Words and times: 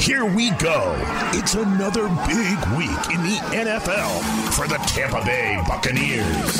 Here 0.00 0.24
we 0.24 0.50
go. 0.52 0.94
It's 1.34 1.54
another 1.54 2.08
big 2.26 2.58
week 2.78 3.14
in 3.14 3.22
the 3.22 3.38
NFL 3.52 4.52
for 4.54 4.66
the 4.66 4.76
Tampa 4.86 5.22
Bay 5.26 5.62
Buccaneers. 5.68 6.56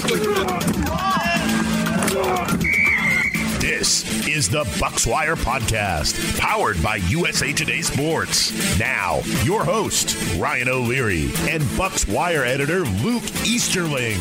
This 3.61 4.29
is 4.29 4.51
the 4.51 4.65
Bucswire 4.65 5.37
Podcast, 5.37 6.39
powered 6.39 6.83
by 6.83 6.97
USA 6.97 7.55
Today 7.55 7.81
Sports. 7.81 8.79
Now, 8.79 9.21
your 9.43 9.65
host, 9.65 10.17
Ryan 10.39 10.69
O'Leary, 10.69 11.31
and 11.49 11.63
Bucs 11.63 12.07
Wire 12.13 12.45
editor 12.45 12.81
Luke 12.81 13.25
Easterling. 13.47 14.19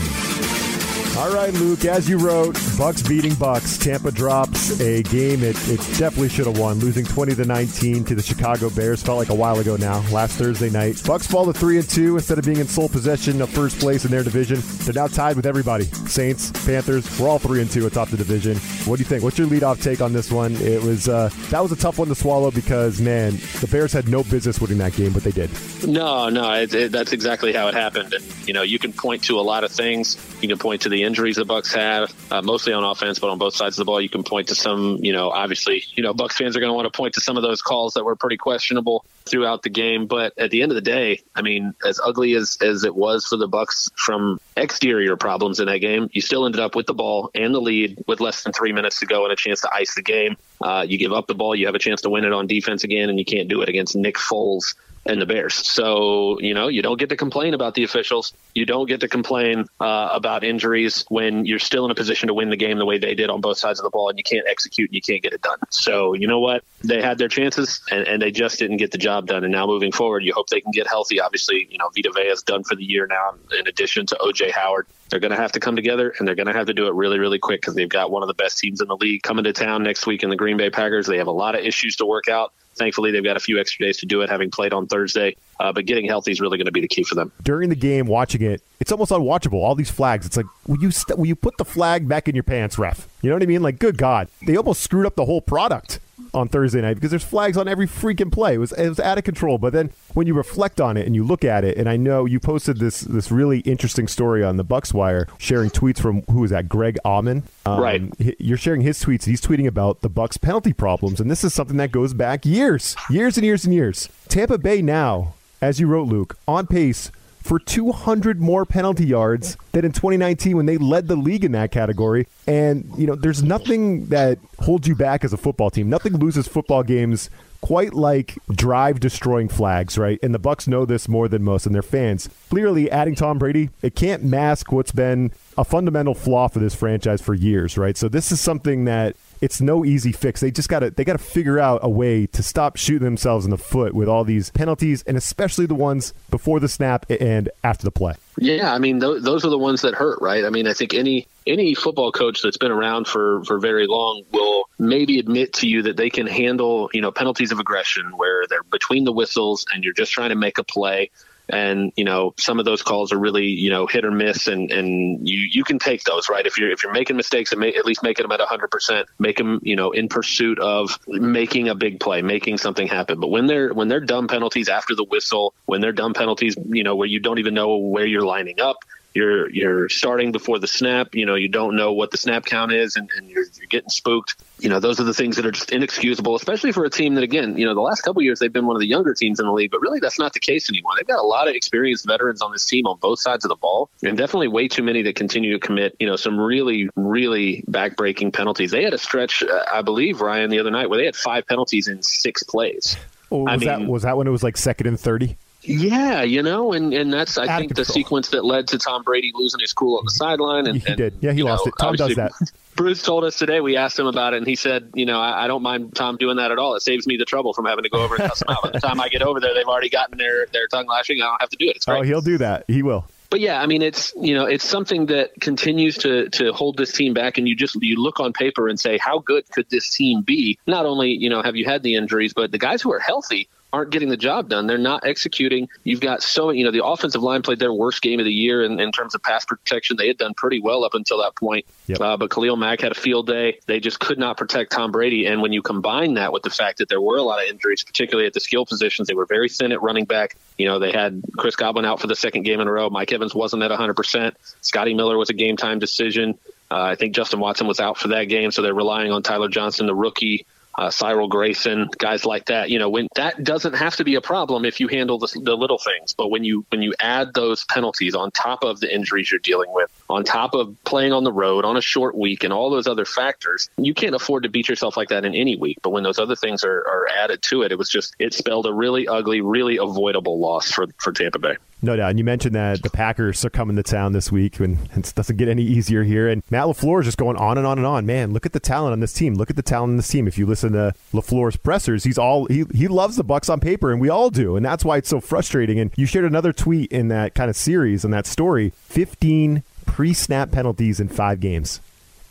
All 1.17 1.33
right, 1.33 1.53
Luke, 1.55 1.83
as 1.83 2.07
you 2.07 2.17
wrote, 2.17 2.55
Bucs 2.55 3.07
beating 3.07 3.33
Bucs. 3.33 3.81
Tampa 3.81 4.09
drops 4.09 4.79
a 4.79 5.03
game 5.03 5.43
it, 5.43 5.57
it 5.67 5.77
definitely 5.97 6.29
should 6.29 6.47
have 6.47 6.57
won, 6.57 6.79
losing 6.79 7.03
20 7.03 7.35
to 7.35 7.45
19 7.45 8.05
to 8.05 8.15
the 8.15 8.21
Chicago 8.21 8.69
Bears. 8.69 9.03
Felt 9.03 9.17
like 9.17 9.29
a 9.29 9.35
while 9.35 9.59
ago 9.59 9.75
now, 9.75 9.99
last 10.11 10.37
Thursday 10.37 10.69
night. 10.69 10.95
Bucs 10.95 11.29
fall 11.29 11.45
to 11.45 11.53
3 11.53 11.79
and 11.79 11.89
2 11.89 12.15
instead 12.15 12.37
of 12.37 12.45
being 12.45 12.59
in 12.59 12.67
sole 12.67 12.87
possession 12.87 13.41
of 13.41 13.49
first 13.49 13.79
place 13.79 14.05
in 14.05 14.11
their 14.11 14.23
division. 14.23 14.61
They're 14.85 14.93
now 14.93 15.07
tied 15.07 15.35
with 15.35 15.45
everybody. 15.45 15.85
Saints, 15.85 16.51
Panthers, 16.65 17.19
we're 17.19 17.27
all 17.27 17.39
3 17.39 17.61
and 17.61 17.69
2 17.69 17.85
atop 17.87 18.09
the 18.09 18.17
division. 18.17 18.55
What 18.85 18.95
do 18.95 19.01
you 19.01 19.09
think? 19.09 19.21
What's 19.21 19.37
your 19.37 19.47
leadoff 19.47 19.81
take 19.83 19.99
on 19.99 20.13
this 20.13 20.31
one? 20.31 20.55
It 20.55 20.81
was 20.81 21.09
uh, 21.09 21.29
that 21.49 21.61
was 21.61 21.73
a 21.73 21.75
tough 21.75 21.99
one 21.99 22.07
to 22.07 22.15
swallow 22.15 22.49
because 22.49 23.01
man, 23.01 23.37
the 23.59 23.67
Bears 23.69 23.91
had 23.91 24.07
no 24.07 24.23
business 24.23 24.61
winning 24.61 24.77
that 24.77 24.93
game, 24.93 25.11
but 25.11 25.23
they 25.23 25.31
did. 25.31 25.49
No, 25.85 26.29
no, 26.29 26.53
it, 26.53 26.73
it, 26.73 26.91
that's 26.93 27.11
exactly 27.11 27.51
how 27.51 27.67
it 27.67 27.73
happened. 27.73 28.13
And 28.13 28.23
you 28.47 28.53
know, 28.53 28.61
you 28.61 28.79
can 28.79 28.93
point 28.93 29.23
to 29.25 29.39
a 29.39 29.41
lot 29.41 29.63
of 29.63 29.71
things. 29.71 30.17
You 30.41 30.47
can 30.47 30.57
point 30.57 30.81
to 30.83 30.89
the 30.89 31.03
injuries 31.09 31.37
the 31.37 31.43
Bucs 31.43 31.73
have, 31.73 32.13
uh, 32.31 32.43
mostly 32.43 32.71
on 32.71 32.83
offense, 32.83 33.17
but 33.17 33.31
on 33.31 33.39
both 33.39 33.55
sides 33.55 33.77
of 33.79 33.81
the 33.81 33.85
ball, 33.85 33.99
you 33.99 34.09
can 34.09 34.23
point 34.23 34.49
to 34.49 34.55
some. 34.55 34.97
You 35.01 35.11
know, 35.11 35.31
obviously, 35.31 35.83
you 35.95 36.03
know, 36.03 36.13
Bucs 36.13 36.33
fans 36.33 36.55
are 36.55 36.59
going 36.59 36.69
to 36.69 36.73
want 36.73 36.91
to 36.91 36.95
point 36.95 37.15
to 37.15 37.21
some 37.21 37.35
of 37.35 37.43
those 37.43 37.61
calls 37.61 37.95
that 37.95 38.05
were 38.05 38.15
pretty 38.15 38.37
questionable 38.37 39.03
throughout 39.25 39.63
the 39.63 39.69
game. 39.69 40.05
But 40.05 40.37
at 40.37 40.51
the 40.51 40.61
end 40.61 40.71
of 40.71 40.75
the 40.75 40.81
day, 40.81 41.21
I 41.35 41.41
mean, 41.41 41.73
as 41.83 41.99
ugly 41.99 42.33
as 42.35 42.57
as 42.61 42.83
it 42.83 42.95
was 42.95 43.25
for 43.25 43.37
the 43.37 43.49
Bucs 43.49 43.89
from 43.95 44.39
exterior 44.55 45.17
problems 45.17 45.59
in 45.59 45.65
that 45.65 45.79
game, 45.79 46.09
you 46.13 46.21
still 46.21 46.45
ended 46.45 46.61
up 46.61 46.75
with 46.75 46.85
the 46.85 46.93
ball 46.93 47.31
and 47.33 47.53
the 47.53 47.59
lead 47.59 48.03
with 48.07 48.21
less 48.21 48.43
than 48.43 48.53
three 48.53 48.71
minutes 48.71 48.99
to 48.99 49.07
go 49.07 49.23
and 49.23 49.33
a 49.33 49.35
chance 49.35 49.61
to 49.61 49.69
ice 49.73 49.95
the 49.95 50.03
game. 50.03 50.37
Uh, 50.61 50.85
you 50.87 50.97
give 50.97 51.13
up 51.13 51.27
the 51.27 51.35
ball, 51.35 51.55
you 51.55 51.65
have 51.65 51.75
a 51.75 51.79
chance 51.79 52.01
to 52.01 52.09
win 52.09 52.25
it 52.25 52.33
on 52.33 52.45
defense 52.45 52.83
again, 52.83 53.09
and 53.09 53.17
you 53.17 53.25
can't 53.25 53.49
do 53.49 53.61
it 53.61 53.69
against 53.69 53.95
Nick 53.95 54.15
Foles 54.15 54.75
and 55.05 55.21
the 55.21 55.25
Bears. 55.25 55.55
So, 55.55 56.39
you 56.39 56.53
know, 56.53 56.67
you 56.67 56.81
don't 56.81 56.99
get 56.99 57.09
to 57.09 57.15
complain 57.15 57.53
about 57.53 57.73
the 57.73 57.83
officials. 57.83 58.33
You 58.53 58.65
don't 58.65 58.87
get 58.87 59.01
to 59.01 59.07
complain 59.07 59.65
uh, 59.79 60.09
about 60.11 60.43
injuries 60.43 61.05
when 61.09 61.45
you're 61.45 61.59
still 61.59 61.85
in 61.85 61.91
a 61.91 61.95
position 61.95 62.27
to 62.27 62.33
win 62.33 62.49
the 62.49 62.57
game 62.57 62.77
the 62.77 62.85
way 62.85 62.97
they 62.97 63.15
did 63.15 63.29
on 63.29 63.41
both 63.41 63.57
sides 63.57 63.79
of 63.79 63.83
the 63.83 63.89
ball 63.89 64.09
and 64.09 64.17
you 64.17 64.23
can't 64.23 64.45
execute 64.47 64.89
and 64.89 64.95
you 64.95 65.01
can't 65.01 65.23
get 65.23 65.33
it 65.33 65.41
done. 65.41 65.57
So, 65.69 66.13
you 66.13 66.27
know 66.27 66.39
what? 66.39 66.63
They 66.83 67.01
had 67.01 67.17
their 67.17 67.27
chances 67.27 67.81
and, 67.91 68.07
and 68.07 68.21
they 68.21 68.31
just 68.31 68.59
didn't 68.59 68.77
get 68.77 68.91
the 68.91 68.97
job 68.97 69.27
done. 69.27 69.43
And 69.43 69.51
now 69.51 69.65
moving 69.67 69.91
forward, 69.91 70.23
you 70.23 70.33
hope 70.33 70.47
they 70.49 70.61
can 70.61 70.71
get 70.71 70.87
healthy. 70.87 71.19
Obviously, 71.19 71.67
you 71.69 71.77
know, 71.77 71.89
Vita 71.95 72.11
Vea 72.13 72.29
is 72.29 72.43
done 72.43 72.63
for 72.63 72.75
the 72.75 72.83
year 72.83 73.07
now, 73.07 73.35
in 73.57 73.67
addition 73.67 74.05
to 74.07 74.15
OJ 74.15 74.51
Howard. 74.51 74.87
They're 75.09 75.19
going 75.19 75.31
to 75.31 75.37
have 75.37 75.51
to 75.53 75.59
come 75.59 75.75
together 75.75 76.13
and 76.17 76.27
they're 76.27 76.35
going 76.35 76.47
to 76.47 76.53
have 76.53 76.67
to 76.67 76.73
do 76.73 76.87
it 76.87 76.93
really, 76.93 77.19
really 77.19 77.39
quick 77.39 77.61
because 77.61 77.75
they've 77.75 77.89
got 77.89 78.11
one 78.11 78.23
of 78.23 78.27
the 78.27 78.33
best 78.33 78.59
teams 78.59 78.81
in 78.81 78.87
the 78.87 78.97
league 78.97 79.23
coming 79.23 79.43
to 79.43 79.53
town 79.53 79.83
next 79.83 80.05
week 80.05 80.23
in 80.23 80.29
the 80.29 80.35
Green 80.35 80.57
Bay 80.57 80.69
Packers. 80.69 81.07
They 81.07 81.17
have 81.17 81.27
a 81.27 81.31
lot 81.31 81.55
of 81.55 81.65
issues 81.65 81.95
to 81.97 82.05
work 82.05 82.27
out. 82.27 82.53
Thankfully, 82.75 83.11
they've 83.11 83.23
got 83.23 83.35
a 83.35 83.41
few 83.41 83.59
extra 83.59 83.87
days 83.87 83.97
to 83.97 84.05
do 84.05 84.21
it, 84.21 84.29
having 84.29 84.51
played 84.51 84.71
on 84.71 84.87
Thursday. 84.87 85.35
Uh, 85.59 85.73
but 85.73 85.85
getting 85.85 86.05
healthy 86.05 86.31
is 86.31 86.39
really 86.39 86.57
going 86.57 86.65
to 86.65 86.71
be 86.71 86.79
the 86.79 86.87
key 86.87 87.03
for 87.03 87.15
them. 87.15 87.29
During 87.43 87.67
the 87.67 87.75
game, 87.75 88.05
watching 88.05 88.41
it, 88.41 88.61
it's 88.79 88.91
almost 88.91 89.11
unwatchable. 89.11 89.55
All 89.55 89.75
these 89.75 89.91
flags. 89.91 90.25
It's 90.25 90.37
like, 90.37 90.45
will 90.65 90.77
you 90.77 90.89
st- 90.89 91.17
will 91.17 91.25
you 91.25 91.35
put 91.35 91.57
the 91.57 91.65
flag 91.65 92.07
back 92.07 92.29
in 92.29 92.35
your 92.35 92.43
pants, 92.43 92.79
ref? 92.79 93.09
You 93.21 93.29
know 93.29 93.35
what 93.35 93.43
I 93.43 93.47
mean? 93.47 93.61
Like, 93.61 93.79
good 93.79 93.97
God, 93.97 94.29
they 94.45 94.55
almost 94.55 94.81
screwed 94.81 95.05
up 95.05 95.15
the 95.15 95.25
whole 95.25 95.41
product 95.41 95.99
on 96.33 96.47
Thursday 96.47 96.81
night 96.81 96.95
because 96.95 97.09
there's 97.09 97.23
flags 97.23 97.57
on 97.57 97.67
every 97.67 97.87
freaking 97.87 98.31
play. 98.31 98.55
It 98.55 98.57
was 98.57 98.71
it 98.73 98.89
was 98.89 98.99
out 98.99 99.17
of 99.17 99.23
control. 99.23 99.57
But 99.57 99.73
then 99.73 99.91
when 100.13 100.27
you 100.27 100.33
reflect 100.33 100.79
on 100.79 100.97
it 100.97 101.05
and 101.05 101.15
you 101.15 101.23
look 101.23 101.43
at 101.43 101.63
it, 101.63 101.77
and 101.77 101.89
I 101.89 101.97
know 101.97 102.25
you 102.25 102.39
posted 102.39 102.77
this 102.77 103.01
this 103.01 103.31
really 103.31 103.59
interesting 103.61 104.07
story 104.07 104.43
on 104.43 104.57
the 104.57 104.65
Bucs 104.65 104.93
Wire, 104.93 105.27
sharing 105.37 105.69
tweets 105.69 105.99
from 105.99 106.23
who 106.23 106.43
is 106.43 106.51
that? 106.51 106.69
Greg 106.69 106.97
Auman. 107.05 107.43
Um, 107.65 107.79
right. 107.79 108.35
You're 108.39 108.57
sharing 108.57 108.81
his 108.81 109.03
tweets. 109.03 109.25
He's 109.25 109.41
tweeting 109.41 109.67
about 109.67 110.01
the 110.01 110.09
Bucs 110.09 110.39
penalty 110.39 110.73
problems, 110.73 111.19
and 111.19 111.29
this 111.29 111.43
is 111.43 111.53
something 111.53 111.77
that 111.77 111.91
goes 111.91 112.13
back 112.13 112.45
years, 112.45 112.95
years 113.09 113.37
and 113.37 113.45
years 113.45 113.65
and 113.65 113.73
years. 113.73 114.09
Tampa 114.27 114.57
Bay 114.57 114.81
now, 114.81 115.33
as 115.61 115.79
you 115.79 115.87
wrote, 115.87 116.07
Luke, 116.07 116.37
on 116.47 116.67
pace 116.67 117.11
for 117.39 117.59
200 117.59 118.41
more 118.41 118.65
penalty 118.65 119.05
yards 119.05 119.57
than 119.71 119.85
in 119.85 119.91
2019 119.91 120.57
when 120.57 120.65
they 120.65 120.77
led 120.77 121.07
the 121.07 121.15
league 121.15 121.43
in 121.43 121.51
that 121.53 121.71
category. 121.71 122.27
And, 122.45 122.91
you 122.97 123.07
know, 123.07 123.15
there's 123.15 123.41
nothing 123.41 124.07
that 124.07 124.39
holds 124.59 124.87
you 124.87 124.95
back 124.95 125.23
as 125.23 125.33
a 125.33 125.37
football 125.37 125.69
team. 125.69 125.89
Nothing 125.89 126.17
loses 126.17 126.47
football 126.47 126.83
games 126.83 127.29
quite 127.61 127.93
like 127.93 128.37
drive 128.49 128.99
destroying 128.99 129.49
flags, 129.49 129.97
right? 129.97 130.19
And 130.23 130.33
the 130.33 130.39
Bucs 130.39 130.67
know 130.67 130.85
this 130.85 131.07
more 131.07 131.27
than 131.27 131.43
most 131.43 131.65
and 131.65 131.75
their 131.75 131.81
fans. 131.81 132.29
Clearly 132.49 132.89
adding 132.89 133.15
Tom 133.15 133.37
Brady, 133.37 133.69
it 133.81 133.95
can't 133.95 134.23
mask 134.23 134.71
what's 134.71 134.91
been 134.91 135.31
a 135.57 135.65
fundamental 135.65 136.13
flaw 136.13 136.47
for 136.47 136.59
this 136.59 136.75
franchise 136.75 137.21
for 137.21 137.33
years, 137.33 137.77
right? 137.77 137.97
So 137.97 138.07
this 138.07 138.31
is 138.31 138.39
something 138.39 138.85
that 138.85 139.15
it's 139.41 139.61
no 139.61 139.85
easy 139.85 140.11
fix. 140.11 140.41
They 140.41 140.51
just 140.51 140.69
got 140.69 140.79
to 140.79 140.91
they 140.91 141.03
got 141.03 141.13
to 141.13 141.23
figure 141.23 141.59
out 141.59 141.79
a 141.83 141.89
way 141.89 142.25
to 142.27 142.43
stop 142.43 142.77
shooting 142.77 143.05
themselves 143.05 143.45
in 143.45 143.51
the 143.51 143.57
foot 143.57 143.93
with 143.93 144.07
all 144.07 144.23
these 144.23 144.49
penalties, 144.51 145.03
and 145.03 145.17
especially 145.17 145.65
the 145.65 145.75
ones 145.75 146.13
before 146.29 146.59
the 146.59 146.67
snap 146.67 147.05
and 147.09 147.49
after 147.63 147.83
the 147.83 147.91
play. 147.91 148.15
Yeah, 148.37 148.73
I 148.73 148.79
mean 148.79 148.99
th- 148.99 149.21
those 149.21 149.45
are 149.45 149.49
the 149.49 149.57
ones 149.57 149.81
that 149.81 149.93
hurt, 149.93 150.19
right? 150.21 150.45
I 150.45 150.49
mean, 150.49 150.67
I 150.67 150.73
think 150.73 150.93
any 150.93 151.27
any 151.47 151.73
football 151.73 152.11
coach 152.11 152.41
that's 152.41 152.57
been 152.57 152.71
around 152.71 153.07
for 153.07 153.43
for 153.45 153.59
very 153.59 153.87
long 153.87 154.23
will 154.31 154.63
maybe 154.77 155.19
admit 155.19 155.53
to 155.53 155.67
you 155.67 155.81
that 155.83 155.97
they 155.97 156.09
can 156.09 156.27
handle 156.27 156.89
you 156.93 157.01
know 157.01 157.11
penalties 157.11 157.51
of 157.51 157.59
aggression 157.59 158.17
where 158.17 158.45
they're 158.47 158.63
between 158.63 159.03
the 159.03 159.11
whistles 159.11 159.65
and 159.73 159.83
you're 159.83 159.93
just 159.93 160.11
trying 160.11 160.29
to 160.29 160.35
make 160.35 160.57
a 160.57 160.63
play 160.63 161.09
and 161.49 161.91
you 161.95 162.03
know 162.03 162.33
some 162.37 162.59
of 162.59 162.65
those 162.65 162.81
calls 162.81 163.11
are 163.11 163.19
really 163.19 163.45
you 163.45 163.69
know 163.69 163.87
hit 163.87 164.05
or 164.05 164.11
miss 164.11 164.47
and 164.47 164.71
and 164.71 165.27
you 165.27 165.47
you 165.51 165.63
can 165.63 165.79
take 165.79 166.03
those 166.03 166.29
right? 166.29 166.45
If 166.45 166.57
you're 166.57 166.71
if 166.71 166.83
you're 166.83 166.91
making 166.91 167.17
mistakes 167.17 167.51
and 167.51 167.63
at 167.63 167.85
least 167.85 168.03
making 168.03 168.27
them 168.27 168.31
at 168.31 168.39
100% 168.39 169.05
make 169.19 169.37
them 169.37 169.59
you 169.63 169.75
know 169.75 169.91
in 169.91 170.07
pursuit 170.07 170.59
of 170.59 170.97
making 171.07 171.69
a 171.69 171.75
big 171.75 171.99
play 171.99 172.21
making 172.21 172.57
something 172.57 172.87
happen. 172.87 173.19
But 173.19 173.29
when 173.29 173.47
they're 173.47 173.73
when 173.73 173.87
they're 173.87 173.99
dumb 173.99 174.27
penalties 174.27 174.69
after 174.69 174.95
the 174.95 175.03
whistle 175.03 175.53
when 175.65 175.81
they're 175.81 175.91
dumb 175.91 176.13
penalties 176.13 176.55
you 176.67 176.83
know 176.83 176.95
where 176.95 177.07
you 177.07 177.19
don't 177.19 177.39
even 177.39 177.53
know 177.53 177.77
where 177.77 178.05
you're 178.05 178.25
lining 178.25 178.59
up 178.59 178.77
you're 179.13 179.49
you're 179.49 179.89
starting 179.89 180.31
before 180.31 180.59
the 180.59 180.67
snap. 180.67 181.15
You 181.15 181.25
know, 181.25 181.35
you 181.35 181.49
don't 181.49 181.75
know 181.75 181.93
what 181.93 182.11
the 182.11 182.17
snap 182.17 182.45
count 182.45 182.71
is, 182.71 182.95
and, 182.95 183.09
and 183.17 183.29
you're, 183.29 183.45
you're 183.57 183.67
getting 183.67 183.89
spooked. 183.89 184.35
You 184.59 184.69
know, 184.69 184.79
those 184.79 184.99
are 184.99 185.03
the 185.03 185.13
things 185.13 185.37
that 185.37 185.45
are 185.45 185.51
just 185.51 185.71
inexcusable, 185.71 186.35
especially 186.35 186.71
for 186.71 186.85
a 186.85 186.89
team 186.89 187.15
that, 187.15 187.23
again, 187.23 187.57
you 187.57 187.65
know, 187.65 187.73
the 187.73 187.81
last 187.81 188.01
couple 188.01 188.21
years 188.21 188.39
they've 188.39 188.51
been 188.51 188.65
one 188.65 188.75
of 188.75 188.81
the 188.81 188.87
younger 188.87 189.13
teams 189.13 189.39
in 189.39 189.45
the 189.45 189.51
league, 189.51 189.71
but 189.71 189.81
really 189.81 189.99
that's 189.99 190.19
not 190.19 190.33
the 190.33 190.39
case 190.39 190.69
anymore. 190.69 190.91
They've 190.97 191.07
got 191.07 191.19
a 191.19 191.27
lot 191.27 191.47
of 191.47 191.55
experienced 191.55 192.05
veterans 192.05 192.41
on 192.41 192.51
this 192.51 192.65
team 192.65 192.85
on 192.85 192.97
both 192.99 193.19
sides 193.19 193.45
of 193.45 193.49
the 193.49 193.55
ball, 193.55 193.89
and 194.03 194.17
definitely 194.17 194.49
way 194.49 194.67
too 194.67 194.83
many 194.83 195.01
that 195.03 195.15
continue 195.15 195.53
to 195.53 195.59
commit, 195.59 195.95
you 195.99 196.07
know, 196.07 196.15
some 196.15 196.39
really, 196.39 196.89
really 196.95 197.63
backbreaking 197.69 198.33
penalties. 198.33 198.71
They 198.71 198.83
had 198.83 198.93
a 198.93 198.97
stretch, 198.97 199.43
uh, 199.43 199.65
I 199.71 199.81
believe, 199.81 200.21
Ryan, 200.21 200.49
the 200.49 200.59
other 200.59 200.71
night 200.71 200.89
where 200.89 200.99
they 200.99 201.05
had 201.05 201.15
five 201.15 201.47
penalties 201.47 201.87
in 201.87 202.03
six 202.03 202.43
plays. 202.43 202.97
Oh, 203.31 203.43
was 203.43 203.53
I 203.53 203.57
mean, 203.57 203.67
that 203.67 203.87
was 203.87 204.03
that 204.03 204.17
when 204.17 204.27
it 204.27 204.31
was 204.31 204.43
like 204.43 204.57
second 204.57 204.87
and 204.87 204.99
thirty? 204.99 205.37
Yeah, 205.61 206.23
you 206.23 206.41
know, 206.41 206.71
and, 206.71 206.93
and 206.93 207.11
that's 207.11 207.37
I 207.37 207.57
think 207.57 207.75
the 207.75 207.83
sequence 207.83 208.29
that 208.29 208.45
led 208.45 208.69
to 208.69 208.77
Tom 208.77 209.03
Brady 209.03 209.31
losing 209.35 209.59
his 209.59 209.73
cool 209.73 209.97
on 209.97 210.05
the 210.05 210.11
sideline. 210.11 210.67
And, 210.67 210.81
he 210.81 210.95
did. 210.95 211.15
Yeah, 211.19 211.33
he 211.33 211.43
lost 211.43 211.65
know, 211.65 211.71
it. 211.71 211.75
Tom 211.79 211.95
does 211.95 212.15
that. 212.15 212.31
Bruce 212.75 213.03
told 213.03 213.25
us 213.25 213.37
today. 213.37 213.59
We 213.59 213.75
asked 213.75 213.99
him 213.99 214.07
about 214.07 214.33
it, 214.33 214.37
and 214.37 214.47
he 214.47 214.55
said, 214.55 214.91
"You 214.93 215.05
know, 215.05 215.19
I, 215.19 215.45
I, 215.45 215.47
don't 215.47 215.61
mind 215.61 215.95
Tom 215.95 216.15
doing 216.15 216.37
that 216.37 216.51
at 216.51 216.59
all. 216.59 216.75
It 216.75 216.81
saves 216.81 217.05
me 217.05 217.17
the 217.17 217.25
trouble 217.25 217.53
from 217.53 217.65
having 217.65 217.83
to 217.83 217.89
go 217.89 218.01
over 218.01 218.15
and 218.15 218.29
cuss 218.29 218.41
him 218.41 218.47
out. 218.49 218.63
By 218.63 218.71
the 218.71 218.79
time 218.79 219.01
I 219.01 219.09
get 219.09 219.21
over 219.21 219.41
there, 219.41 219.53
they've 219.53 219.67
already 219.67 219.89
gotten 219.89 220.17
their 220.17 220.45
their 220.45 220.67
tongue 220.67 220.87
lashing. 220.87 221.21
I 221.21 221.25
don't 221.25 221.41
have 221.41 221.49
to 221.49 221.57
do 221.57 221.69
it. 221.69 221.83
oh, 221.89 222.03
he'll 222.03 222.21
do 222.21 222.37
that. 222.37 222.63
He 222.67 222.81
will." 222.81 223.05
But 223.29 223.41
yeah, 223.41 223.61
I 223.61 223.67
mean, 223.67 223.81
it's 223.81 224.13
you 224.15 224.33
know, 224.33 224.45
it's 224.45 224.63
something 224.63 225.07
that 225.07 225.39
continues 225.39 225.97
to 225.99 226.29
to 226.29 226.53
hold 226.53 226.77
this 226.77 226.93
team 226.93 227.13
back, 227.13 227.37
and 227.37 227.47
you 227.47 227.55
just 227.55 227.75
you 227.81 228.01
look 228.01 228.19
on 228.19 228.33
paper 228.33 228.67
and 228.67 228.79
say, 228.79 228.97
how 228.97 229.19
good 229.19 229.49
could 229.51 229.69
this 229.69 229.93
team 229.93 230.21
be? 230.21 230.57
Not 230.65 230.85
only 230.85 231.11
you 231.11 231.29
know 231.29 231.43
have 231.43 231.55
you 231.55 231.65
had 231.65 231.83
the 231.83 231.95
injuries, 231.95 232.33
but 232.33 232.51
the 232.51 232.57
guys 232.57 232.81
who 232.81 232.91
are 232.93 232.99
healthy 232.99 233.49
aren't 233.71 233.91
getting 233.91 234.09
the 234.09 234.17
job 234.17 234.49
done. 234.49 234.67
They're 234.67 234.77
not 234.77 235.05
executing. 235.05 235.69
You've 235.83 235.99
got 235.99 236.23
so 236.23 236.49
you 236.49 236.63
know 236.63 236.71
the 236.71 236.83
offensive 236.83 237.21
line 237.21 237.41
played 237.41 237.59
their 237.59 237.73
worst 237.73 238.01
game 238.01 238.19
of 238.19 238.25
the 238.25 238.33
year 238.33 238.63
in, 238.63 238.79
in 238.79 238.91
terms 238.91 239.15
of 239.15 239.21
pass 239.21 239.45
protection. 239.45 239.97
They 239.97 240.07
had 240.07 240.17
done 240.17 240.33
pretty 240.33 240.59
well 240.59 240.83
up 240.83 240.93
until 240.93 241.19
that 241.19 241.35
point, 241.35 241.65
yep. 241.87 242.01
uh, 242.01 242.17
but 242.17 242.31
Khalil 242.31 242.55
Mack 242.55 242.81
had 242.81 242.91
a 242.91 242.95
field 242.95 243.27
day. 243.27 243.59
They 243.65 243.79
just 243.79 243.99
could 243.99 244.17
not 244.17 244.37
protect 244.37 244.71
Tom 244.71 244.91
Brady. 244.91 245.25
And 245.25 245.41
when 245.41 245.53
you 245.53 245.61
combine 245.61 246.15
that 246.15 246.33
with 246.33 246.43
the 246.43 246.49
fact 246.49 246.79
that 246.79 246.89
there 246.89 247.01
were 247.01 247.17
a 247.17 247.23
lot 247.23 247.43
of 247.43 247.49
injuries, 247.49 247.83
particularly 247.83 248.27
at 248.27 248.33
the 248.33 248.39
skill 248.39 248.65
positions, 248.65 249.07
they 249.07 249.13
were 249.13 249.25
very 249.25 249.49
thin 249.49 249.71
at 249.71 249.81
running 249.81 250.05
back. 250.05 250.35
You 250.57 250.67
know 250.67 250.79
they 250.79 250.91
had 250.91 251.21
Chris 251.37 251.55
Godwin 251.55 251.85
out 251.85 252.01
for 252.01 252.07
the 252.07 252.15
second 252.15 252.43
game 252.43 252.59
in 252.59 252.67
a 252.67 252.71
row. 252.71 252.89
Mike 252.89 253.11
Evans 253.11 253.35
wasn't 253.35 253.63
at 253.63 253.69
100. 253.69 253.93
percent 253.93 254.35
Scotty 254.61 254.93
Miller 254.93 255.17
was 255.17 255.29
a 255.29 255.33
game 255.33 255.57
time 255.57 255.79
decision. 255.79 256.37
Uh, 256.71 256.81
I 256.81 256.95
think 256.95 257.15
Justin 257.15 257.39
Watson 257.39 257.65
was 257.67 257.79
out 257.79 257.97
for 257.97 258.09
that 258.09 258.25
game, 258.25 258.51
so 258.51 258.61
they're 258.61 258.75
relying 258.75 259.11
on 259.11 259.23
Tyler 259.23 259.49
Johnson, 259.49 259.87
the 259.87 259.95
rookie 259.95 260.45
uh, 260.79 260.89
Cyril 260.89 261.27
Grayson, 261.27 261.89
guys 261.97 262.23
like 262.23 262.45
that. 262.45 262.69
You 262.69 262.79
know, 262.79 262.89
when 262.89 263.09
that 263.15 263.43
doesn't 263.43 263.73
have 263.73 263.97
to 263.97 264.05
be 264.05 264.15
a 264.15 264.21
problem 264.21 264.63
if 264.63 264.79
you 264.79 264.87
handle 264.87 265.19
the, 265.19 265.27
the 265.43 265.57
little 265.57 265.77
things, 265.77 266.13
but 266.13 266.29
when 266.29 266.45
you 266.45 266.65
when 266.69 266.81
you 266.81 266.93
add 267.01 267.33
those 267.33 267.65
penalties 267.65 268.15
on 268.15 268.31
top 268.31 268.63
of 268.63 268.79
the 268.79 268.93
injuries 268.93 269.29
you're 269.29 269.41
dealing 269.41 269.71
with, 269.73 269.91
on 270.09 270.23
top 270.23 270.53
of 270.53 270.73
playing 270.85 271.11
on 271.11 271.25
the 271.25 271.33
road 271.33 271.65
on 271.65 271.75
a 271.75 271.81
short 271.81 272.15
week, 272.15 272.45
and 272.45 272.53
all 272.53 272.69
those 272.69 272.87
other 272.87 273.03
factors, 273.03 273.69
you 273.77 273.93
can't 273.93 274.15
afford 274.15 274.43
to 274.43 274.49
beat 274.49 274.69
yourself 274.69 274.95
like 274.95 275.09
that 275.09 275.25
in 275.25 275.35
any 275.35 275.57
week. 275.57 275.79
But 275.83 275.89
when 275.89 276.03
those 276.03 276.17
other 276.17 276.37
things 276.37 276.63
are, 276.63 276.79
are 276.79 277.07
added 277.09 277.41
to 277.43 277.63
it, 277.63 277.73
it 277.73 277.77
was 277.77 277.89
just 277.89 278.15
it 278.17 278.33
spelled 278.33 278.65
a 278.65 278.73
really 278.73 279.05
ugly, 279.05 279.41
really 279.41 279.77
avoidable 279.77 280.39
loss 280.39 280.71
for 280.71 280.87
for 280.97 281.11
Tampa 281.11 281.39
Bay. 281.39 281.57
No 281.81 281.95
doubt. 281.95 282.09
And 282.09 282.19
you 282.19 282.25
mentioned 282.25 282.55
that 282.55 282.83
the 282.83 282.89
Packers 282.89 283.45
are 283.45 283.49
coming 283.49 283.77
to 283.77 283.83
town 283.83 284.11
this 284.11 284.31
week, 284.31 284.59
and 284.59 284.77
it 284.95 285.13
doesn't 285.15 285.37
get 285.37 285.47
any 285.47 285.63
easier 285.63 286.03
here. 286.03 286.27
And 286.27 286.43
Matt 286.49 286.65
LaFleur 286.65 286.99
is 286.99 287.05
just 287.05 287.17
going 287.17 287.37
on 287.37 287.57
and 287.57 287.65
on 287.65 287.77
and 287.77 287.87
on. 287.87 288.05
Man, 288.05 288.33
look 288.33 288.45
at 288.45 288.51
the 288.51 288.59
talent 288.59 288.91
on 288.91 288.99
this 288.99 289.13
team. 289.13 289.35
Look 289.35 289.49
at 289.49 289.55
the 289.55 289.61
talent 289.61 289.91
on 289.91 289.97
this 289.97 290.09
team. 290.09 290.27
If 290.27 290.37
you 290.37 290.45
listen 290.45 290.73
to 290.73 290.93
LaFleur's 291.13 291.55
pressers, 291.55 292.03
he's 292.03 292.17
all 292.17 292.47
he, 292.47 292.65
he 292.73 292.89
loves 292.89 293.15
the 293.15 293.23
Bucs 293.23 293.49
on 293.49 293.61
paper, 293.61 293.91
and 293.91 294.01
we 294.01 294.09
all 294.09 294.29
do. 294.29 294.57
And 294.57 294.65
that's 294.65 294.83
why 294.83 294.97
it's 294.97 295.09
so 295.09 295.21
frustrating. 295.21 295.79
And 295.79 295.91
you 295.95 296.05
shared 296.05 296.25
another 296.25 296.51
tweet 296.51 296.91
in 296.91 297.07
that 297.07 297.33
kind 297.33 297.49
of 297.49 297.55
series 297.55 298.03
and 298.03 298.13
that 298.13 298.27
story 298.27 298.73
15 298.75 299.63
pre 299.85 300.13
snap 300.13 300.51
penalties 300.51 300.99
in 300.99 301.07
five 301.07 301.39
games. 301.39 301.79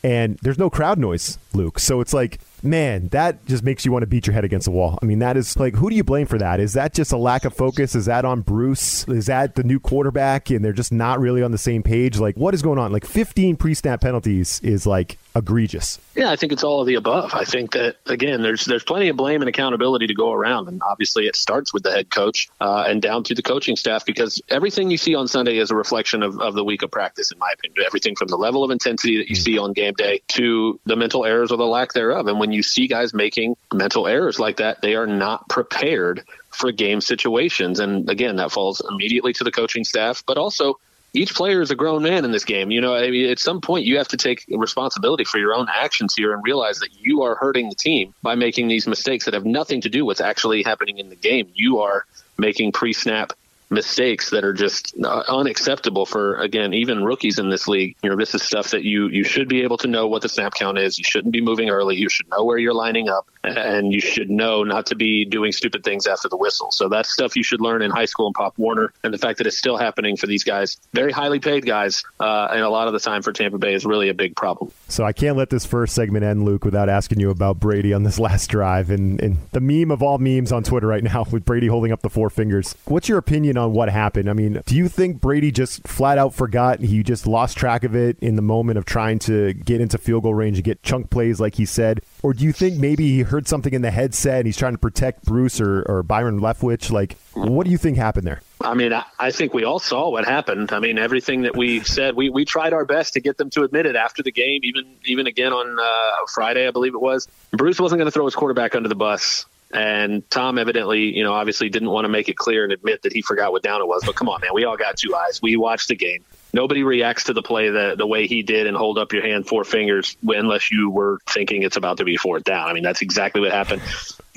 And 0.05 0.39
there's 0.43 0.59
no 0.59 0.71
crowd 0.71 0.99
noise, 0.99 1.39
Luke. 1.55 1.79
So 1.79 2.01
it's 2.01 2.13
like 2.13 2.39
man, 2.63 3.09
that 3.09 3.45
just 3.47 3.63
makes 3.63 3.85
you 3.85 3.93
want 3.93 4.03
to 4.03 4.07
beat 4.07 4.27
your 4.27 4.35
head 4.35 4.45
against 4.45 4.67
the 4.67 4.71
wall. 4.71 4.99
I 5.03 5.07
mean, 5.07 5.19
that 5.21 5.37
is 5.37 5.57
like, 5.57 5.75
who 5.77 5.91
do 5.91 5.97
you 5.97 6.05
blame 6.05 6.27
for 6.27 6.39
that? 6.39 6.61
Is 6.61 6.75
that 6.75 6.95
just 6.95 7.13
a 7.13 7.17
lack 7.17 7.45
of 7.45 7.55
focus? 7.55 7.95
Is 7.95 8.07
that 8.07 8.25
on 8.25 8.43
Bruce? 8.43 9.07
Is 9.09 9.27
that 9.27 9.55
the 9.55 9.65
new 9.65 9.81
quarterback 9.81 10.51
and 10.51 10.65
they're 10.65 10.73
just 10.73 10.93
not 10.93 11.21
really 11.21 11.43
on 11.43 11.53
the 11.53 11.59
same 11.59 11.83
page? 11.83 12.19
Like, 12.19 12.37
what 12.37 12.55
is 12.55 12.63
going 12.63 12.79
on? 12.79 12.93
Like, 12.93 13.05
15 13.05 13.57
pre 13.57 13.75
snap 13.75 14.01
penalties 14.01 14.61
is 14.63 14.87
like 14.87 15.19
egregious. 15.39 15.99
Yeah, 16.15 16.31
I 16.31 16.37
think 16.37 16.53
it's 16.53 16.65
all 16.65 16.81
of 16.81 16.87
the 16.87 16.97
above. 16.97 17.33
I 17.33 17.45
think 17.45 17.73
that 17.73 17.97
again, 18.07 18.43
there's 18.43 18.65
there's 18.65 18.85
plenty 18.85 19.09
of 19.09 19.17
blame 19.17 19.41
and 19.41 19.49
accountability 19.49 20.09
to 20.09 20.15
go 20.15 20.33
around, 20.33 20.69
and 20.69 20.83
obviously 20.83 21.27
it 21.27 21.37
starts 21.37 21.73
with 21.73 21.85
the 21.85 21.93
head 21.93 22.11
coach 22.11 22.49
uh, 22.61 22.85
and 22.87 23.01
down 23.01 23.25
through 23.25 23.37
the 23.37 23.43
coaching 23.43 23.77
staff 23.77 24.05
because 24.05 24.43
everything 24.49 24.91
you 24.91 24.99
see 24.99 25.15
on 25.15 25.29
Sunday 25.29 25.59
is 25.59 25.71
a 25.71 25.75
reflection 25.75 26.23
of, 26.23 26.41
of 26.41 26.55
the 26.55 26.65
week 26.65 26.83
of 26.83 26.91
practice, 26.91 27.33
in 27.33 27.39
my 27.39 27.51
opinion. 27.55 27.85
Everything 27.87 28.17
from 28.17 28.29
the 28.29 28.37
level 28.37 28.65
of 28.65 28.71
intensity 28.71 29.19
that 29.19 29.29
you 29.29 29.37
see 29.37 29.59
on 29.59 29.73
game 29.73 29.95
day 29.95 30.21
to 30.29 30.79
the 30.85 30.97
mental 30.97 31.25
errors 31.25 31.53
or 31.53 31.57
the 31.57 31.67
lack 31.67 31.93
thereof, 31.93 32.27
and 32.27 32.39
when 32.39 32.53
you 32.53 32.63
see 32.63 32.87
guys 32.87 33.15
making 33.15 33.57
mental 33.73 34.07
errors 34.07 34.39
like 34.39 34.57
that, 34.59 34.83
they 34.83 34.95
are 34.95 35.07
not 35.07 35.49
prepared 35.49 36.25
for 36.51 36.73
game 36.73 37.01
situations. 37.01 37.79
And 37.79 38.11
again, 38.11 38.37
that 38.37 38.51
falls 38.51 38.83
immediately 38.91 39.33
to 39.35 39.45
the 39.45 39.53
coaching 39.53 39.85
staff, 39.85 40.25
but 40.27 40.39
also 40.39 40.79
each 41.19 41.35
player 41.35 41.61
is 41.61 41.71
a 41.71 41.75
grown 41.75 42.03
man 42.03 42.25
in 42.25 42.31
this 42.31 42.45
game. 42.45 42.71
You 42.71 42.81
know, 42.81 42.95
I 42.95 43.11
mean, 43.11 43.29
at 43.29 43.39
some 43.39 43.61
point 43.61 43.85
you 43.85 43.99
have 43.99 44.09
to 44.09 44.17
take 44.17 44.45
responsibility 44.49 45.25
for 45.25 45.39
your 45.39 45.53
own 45.53 45.67
actions 45.69 46.15
here 46.15 46.33
and 46.33 46.43
realize 46.45 46.79
that 46.79 46.91
you 46.99 47.23
are 47.23 47.35
hurting 47.35 47.69
the 47.69 47.75
team 47.75 48.15
by 48.23 48.37
making 48.37 48.69
these 48.69 48.87
mistakes 48.87 49.25
that 49.25 49.35
have 49.35 49.45
nothing 49.45 49.81
to 49.81 49.89
do 49.89 50.05
with 50.05 50.21
actually 50.21 50.63
happening 50.63 50.99
in 50.99 51.09
the 51.09 51.17
game. 51.17 51.51
You 51.55 51.81
are 51.81 52.07
making 52.39 52.73
pre-snap 52.73 53.33
mistakes 53.71 54.31
that 54.31 54.45
are 54.45 54.53
just 54.53 54.95
uh, 55.05 55.25
unacceptable 55.29 56.07
for 56.07 56.37
again 56.37 56.73
even 56.73 57.05
rookies 57.05 57.39
in 57.39 57.51
this 57.51 57.69
league 57.69 57.95
you 58.03 58.09
know 58.09 58.17
this 58.17 58.35
is 58.35 58.43
stuff 58.43 58.71
that 58.71 58.83
you 58.83 59.09
you 59.09 59.25
should 59.25 59.47
be 59.47 59.63
able 59.63 59.77
to 59.77 59.87
know 59.87 60.07
what 60.07 60.23
the 60.23 60.29
snap 60.29 60.55
count 60.55 60.79
is 60.79 60.97
you 60.99 61.05
shouldn't 61.05 61.33
be 61.33 61.43
moving 61.43 61.69
early 61.69 61.95
you 61.95 62.09
should 62.09 62.27
know 62.31 62.45
where 62.45 62.57
you're 62.57 62.73
lining 62.73 63.11
up 63.11 63.29
and 63.57 63.93
you 63.93 64.01
should 64.01 64.31
know 64.31 64.63
not 64.63 64.87
to 64.87 64.95
be 64.95 65.25
doing 65.25 65.53
stupid 65.53 65.85
things 65.85 66.07
after 66.07 66.29
the 66.29 66.37
whistle 66.37 66.71
so 66.71 66.89
that's 66.89 67.11
stuff 67.11 67.37
you 67.37 67.43
should 67.43 67.61
learn 67.61 67.83
in 67.83 67.91
high 67.91 68.05
school 68.05 68.27
and 68.27 68.35
pop 68.35 68.57
warner 68.59 68.93
and 69.05 69.13
the 69.13 69.19
fact 69.19 69.39
that 69.39 69.47
it's 69.47 69.59
still 69.59 69.77
happening 69.77 70.17
for 70.17 70.27
these 70.27 70.45
guys 70.45 70.79
very 70.93 71.13
highly 71.13 71.39
paid 71.39 71.65
guys 71.65 72.05
uh, 72.21 72.49
and 72.51 72.61
a 72.61 72.71
lot 72.71 72.87
of 72.87 72.93
the 72.93 73.01
time 73.01 73.23
for 73.23 73.33
tampa 73.33 73.59
bay 73.59 73.75
is 73.75 73.85
really 73.85 74.09
a 74.09 74.15
big 74.15 74.35
problem 74.37 74.71
so 74.89 75.05
i 75.05 75.13
can't 75.13 75.37
let 75.37 75.51
this 75.51 75.65
first 75.65 75.95
segment 75.95 76.25
end 76.25 76.45
luke 76.45 76.65
without 76.65 76.89
asking 76.89 77.21
you 77.21 77.31
about 77.31 77.59
brady 77.59 77.93
on 77.93 78.03
this 78.03 78.19
last 78.29 78.49
drive 78.49 78.91
and, 78.91 79.21
and 79.21 79.39
the 79.53 79.61
meme 79.61 79.91
of 79.91 80.03
all 80.03 80.19
memes 80.19 80.53
on 80.53 80.63
twitter 80.63 80.87
right 80.87 81.05
now 81.05 81.25
with 81.33 81.45
brady 81.45 81.67
holding 81.67 81.93
up 81.93 82.03
the 82.03 82.11
four 82.11 82.31
fingers 82.31 82.75
what's 82.87 83.09
your 83.09 83.19
opinion 83.19 83.57
on 83.57 83.73
what 83.73 83.89
happened. 83.89 84.29
I 84.29 84.33
mean, 84.33 84.63
do 84.67 84.75
you 84.75 84.89
think 84.89 85.21
Brady 85.21 85.51
just 85.51 85.87
flat 85.87 86.19
out 86.19 86.35
forgot? 86.35 86.81
He 86.81 87.03
just 87.03 87.27
lost 87.27 87.57
track 87.57 87.85
of 87.85 87.95
it 87.95 88.17
in 88.21 88.37
the 88.37 88.43
moment 88.43 88.79
of 88.79 88.85
trying 88.85 89.19
to 89.21 89.53
get 89.53 89.81
into 89.81 89.99
field 89.99 90.23
goal 90.23 90.35
range 90.35 90.57
and 90.57 90.65
get 90.65 90.83
chunk 90.83 91.11
plays 91.11 91.41
like 91.41 91.57
he 91.57 91.65
said? 91.65 92.03
Or 92.23 92.35
do 92.35 92.45
you 92.45 92.53
think 92.53 92.79
maybe 92.79 93.09
he 93.09 93.21
heard 93.21 93.47
something 93.47 93.73
in 93.73 93.83
the 93.83 93.91
headset 93.91 94.39
and 94.39 94.47
he's 94.47 94.57
trying 94.57 94.73
to 94.73 94.79
protect 94.79 95.25
Bruce 95.25 95.61
or, 95.61 95.83
or 95.83 96.03
Byron 96.03 96.41
Leftwich? 96.41 96.91
Like, 96.91 97.17
what 97.35 97.65
do 97.65 97.71
you 97.71 97.79
think 97.79 97.97
happened 97.97 98.27
there? 98.27 98.41
I 98.61 98.75
mean, 98.75 98.93
I, 98.93 99.05
I 99.19 99.31
think 99.31 99.55
we 99.55 99.65
all 99.65 99.79
saw 99.79 100.11
what 100.11 100.25
happened. 100.25 100.73
I 100.73 100.81
mean, 100.81 100.99
everything 100.99 101.43
that 101.43 101.57
we 101.57 101.81
said, 101.81 102.17
we, 102.17 102.29
we 102.29 102.45
tried 102.45 102.73
our 102.73 102.85
best 102.85 103.13
to 103.13 103.21
get 103.21 103.37
them 103.37 103.51
to 103.51 103.63
admit 103.63 103.87
it 103.87 103.95
after 103.95 104.23
the 104.23 104.33
game, 104.33 104.61
even 104.65 104.97
even 105.05 105.27
again 105.29 105.53
on 105.53 105.79
uh, 105.79 106.27
Friday, 106.35 106.67
I 106.67 106.73
believe 106.73 106.95
it 106.95 107.01
was. 107.01 107.29
Bruce 107.53 107.79
wasn't 107.79 108.01
going 108.01 108.09
to 108.09 108.13
throw 108.13 108.25
his 108.25 108.35
quarterback 108.35 108.75
under 108.75 108.89
the 108.89 108.97
bus. 108.97 109.47
And 109.71 110.29
Tom 110.31 110.59
evidently, 110.59 111.15
you 111.15 111.23
know, 111.23 111.35
obviously 111.35 111.69
didn't 111.69 111.91
want 111.91 112.07
to 112.07 112.09
make 112.09 112.29
it 112.29 112.37
clear 112.37 112.65
and 112.65 112.73
admit 112.73 113.03
that 113.03 113.13
he 113.13 113.21
forgot 113.21 113.53
what 113.53 113.63
down 113.63 113.83
it 113.83 113.87
was. 113.87 114.03
But 114.05 114.17
come 114.17 114.29
on, 114.29 114.41
man, 114.41 114.51
we 114.55 114.65
all 114.65 114.79
got 114.79 114.97
two 114.97 115.15
eyes. 115.15 115.43
We 115.43 115.57
watched 115.57 115.89
the 115.89 115.97
game. 115.97 116.25
Nobody 116.53 116.83
reacts 116.83 117.25
to 117.25 117.33
the 117.33 117.43
play 117.43 117.71
the, 117.71 117.95
the 117.97 118.07
way 118.07 118.27
he 118.27 118.43
did 118.43 118.67
and 118.67 118.77
hold 118.77 118.99
up 118.99 119.13
your 119.13 119.23
hand 119.23 119.47
four 119.47 119.65
fingers 119.65 120.17
unless 120.27 120.71
you 120.71 120.91
were 120.91 121.19
thinking 121.27 121.63
it's 121.63 121.77
about 121.77 121.99
to 121.99 122.05
be 122.05 122.17
fourth 122.17 122.45
down. 122.45 122.69
I 122.69 122.73
mean, 122.73 122.83
that's 122.83 123.03
exactly 123.03 123.41
what 123.41 123.53
happened. 123.53 123.83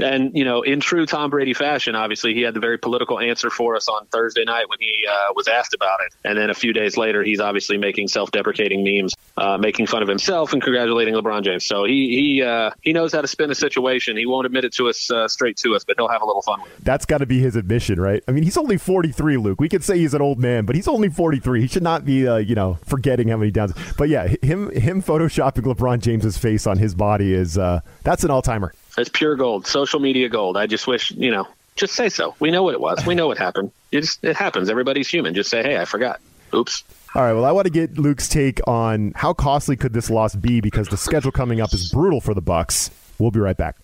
And, 0.02 0.36
you 0.36 0.46
know, 0.46 0.62
in 0.62 0.80
true 0.80 1.06
Tom 1.06 1.30
Brady 1.30 1.54
fashion, 1.54 1.96
obviously, 1.96 2.34
he 2.34 2.42
had 2.42 2.54
the 2.54 2.60
very 2.60 2.78
political 2.78 3.20
answer 3.20 3.50
for 3.50 3.76
us 3.76 3.88
on 3.88 4.06
Thursday 4.08 4.44
night 4.44 4.70
when 4.70 4.80
he 4.80 5.06
uh, 5.10 5.34
was 5.36 5.48
asked 5.48 5.74
about 5.74 6.00
it. 6.06 6.14
And 6.24 6.38
then 6.38 6.50
a 6.50 6.54
few 6.54 6.74
days 6.74 6.98
later, 6.98 7.24
he's 7.24 7.40
obviously 7.40 7.78
making 7.78 8.08
self 8.08 8.32
deprecating 8.32 8.84
memes, 8.84 9.14
uh, 9.38 9.58
making 9.58 9.88
fun 9.88 10.02
of 10.02 10.08
himself 10.08 10.54
and 10.54 10.62
congratulating 10.62 11.14
LeBron 11.14 11.44
James. 11.44 11.66
So 11.66 11.86
he 11.86 12.10
he 12.10 12.44
uh, 12.44 12.72
he 12.82 12.94
knows 12.94 13.14
how 13.14 13.22
to 13.22 13.28
spin 13.28 13.52
a 13.52 13.56
situation. 13.56 14.18
He 14.18 14.26
won't 14.26 14.46
admit 14.46 14.66
it 14.66 14.74
to 14.74 14.90
us 14.90 15.10
uh, 15.12 15.28
straight 15.28 15.58
to 15.58 15.76
us, 15.76 15.84
but 15.84 15.96
he'll 15.98 16.10
have 16.10 16.22
a 16.22 16.26
little 16.26 16.42
fun 16.42 16.62
with 16.62 16.72
it. 16.72 16.84
That's 16.84 17.06
got 17.06 17.20
to 17.20 17.26
be 17.26 17.40
his 17.40 17.56
admission, 17.56 18.00
right? 18.00 18.24
I 18.28 18.32
mean, 18.32 18.44
he's 18.44 18.58
only 18.58 18.78
43, 18.78 19.38
Luke. 19.38 19.60
We 19.60 19.70
could 19.70 19.84
say 19.84 19.98
he's 19.98 20.14
an 20.14 20.22
old 20.22 20.40
man, 20.40 20.66
but 20.66 20.76
he's 20.76 20.88
only 20.88 21.10
43. 21.10 21.62
He 21.62 21.68
should 21.68 21.84
not 21.84 22.06
be, 22.06 22.28
uh, 22.28 22.38
you 22.38 22.56
know, 22.56 22.78
forgetting 22.86 23.30
how 23.30 23.38
many 23.38 23.52
downs. 23.52 23.74
But 23.98 24.10
yeah, 24.10 24.28
him 24.42 24.72
him 24.72 25.02
photoshopping 25.02 25.64
LeBron 25.64 26.00
James's 26.00 26.38
face 26.38 26.68
on 26.68 26.78
his 26.78 26.96
body 26.96 27.34
is 27.34 27.58
uh, 27.58 27.82
that's 28.04 28.24
an 28.24 28.32
all 28.32 28.42
timer. 28.42 28.74
It's 28.98 29.10
pure 29.10 29.36
gold, 29.36 29.68
social 29.68 30.00
media 30.00 30.30
gold. 30.30 30.58
I 30.58 30.68
just 30.68 30.88
wish, 30.88 31.12
you 31.12 31.32
know, 31.32 31.48
just 31.76 31.94
say 31.94 32.10
so. 32.10 32.36
We 32.40 32.52
know 32.52 32.64
what 32.64 32.74
it 32.74 32.82
was. 32.82 33.06
We 33.06 33.16
know 33.16 33.28
what 33.28 33.38
happened. 33.38 33.72
It 33.92 34.02
just 34.02 34.24
it 34.24 34.36
happens. 34.36 34.70
Everybody's 34.70 35.08
human. 35.08 35.34
Just 35.34 35.50
say, 35.50 35.64
hey, 35.64 35.78
I 35.78 35.86
forgot. 35.86 36.20
Oops. 36.54 36.84
All 37.16 37.22
right. 37.22 37.34
Well, 37.34 37.46
I 37.46 37.52
want 37.52 37.66
to 37.66 37.72
get 37.72 37.98
Luke's 37.98 38.28
take 38.28 38.60
on 38.68 39.14
how 39.16 39.34
costly 39.34 39.76
could 39.76 39.94
this 39.94 40.10
loss 40.10 40.36
be 40.36 40.62
because 40.62 40.88
the 40.90 40.98
schedule 40.98 41.32
coming 41.32 41.62
up 41.62 41.74
is 41.74 41.92
brutal 41.92 42.22
for 42.22 42.34
the 42.34 42.42
Bucs. 42.42 42.90
We'll 43.20 43.32
be 43.32 43.40
right 43.40 43.58
back. 43.58 43.78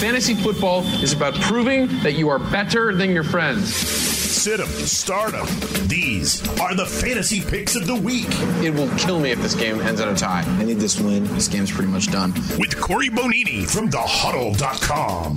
Fantasy 0.00 0.34
football 0.34 0.82
is 1.02 1.12
about 1.12 1.34
proving 1.34 1.86
that 2.02 2.12
you 2.14 2.28
are 2.28 2.38
better 2.38 2.94
than 2.94 3.10
your 3.10 3.24
friends 3.24 4.01
sit 4.42 4.58
'em, 4.58 4.66
start 4.86 5.34
'em. 5.34 5.46
These 5.86 6.42
are 6.60 6.74
the 6.74 6.84
fantasy 6.84 7.40
picks 7.40 7.76
of 7.76 7.86
the 7.86 7.94
week. 7.94 8.26
It 8.60 8.74
will 8.74 8.88
kill 8.98 9.20
me 9.20 9.30
if 9.30 9.40
this 9.40 9.54
game 9.54 9.80
ends 9.80 10.00
in 10.00 10.08
a 10.08 10.16
tie. 10.16 10.44
I 10.58 10.64
need 10.64 10.80
this 10.80 10.98
win. 10.98 11.32
This 11.36 11.46
game's 11.46 11.70
pretty 11.70 11.92
much 11.92 12.10
done. 12.10 12.34
With 12.58 12.76
Corey 12.80 13.08
Bonini 13.08 13.64
from 13.70 13.88
thehuddle.com. 13.88 15.36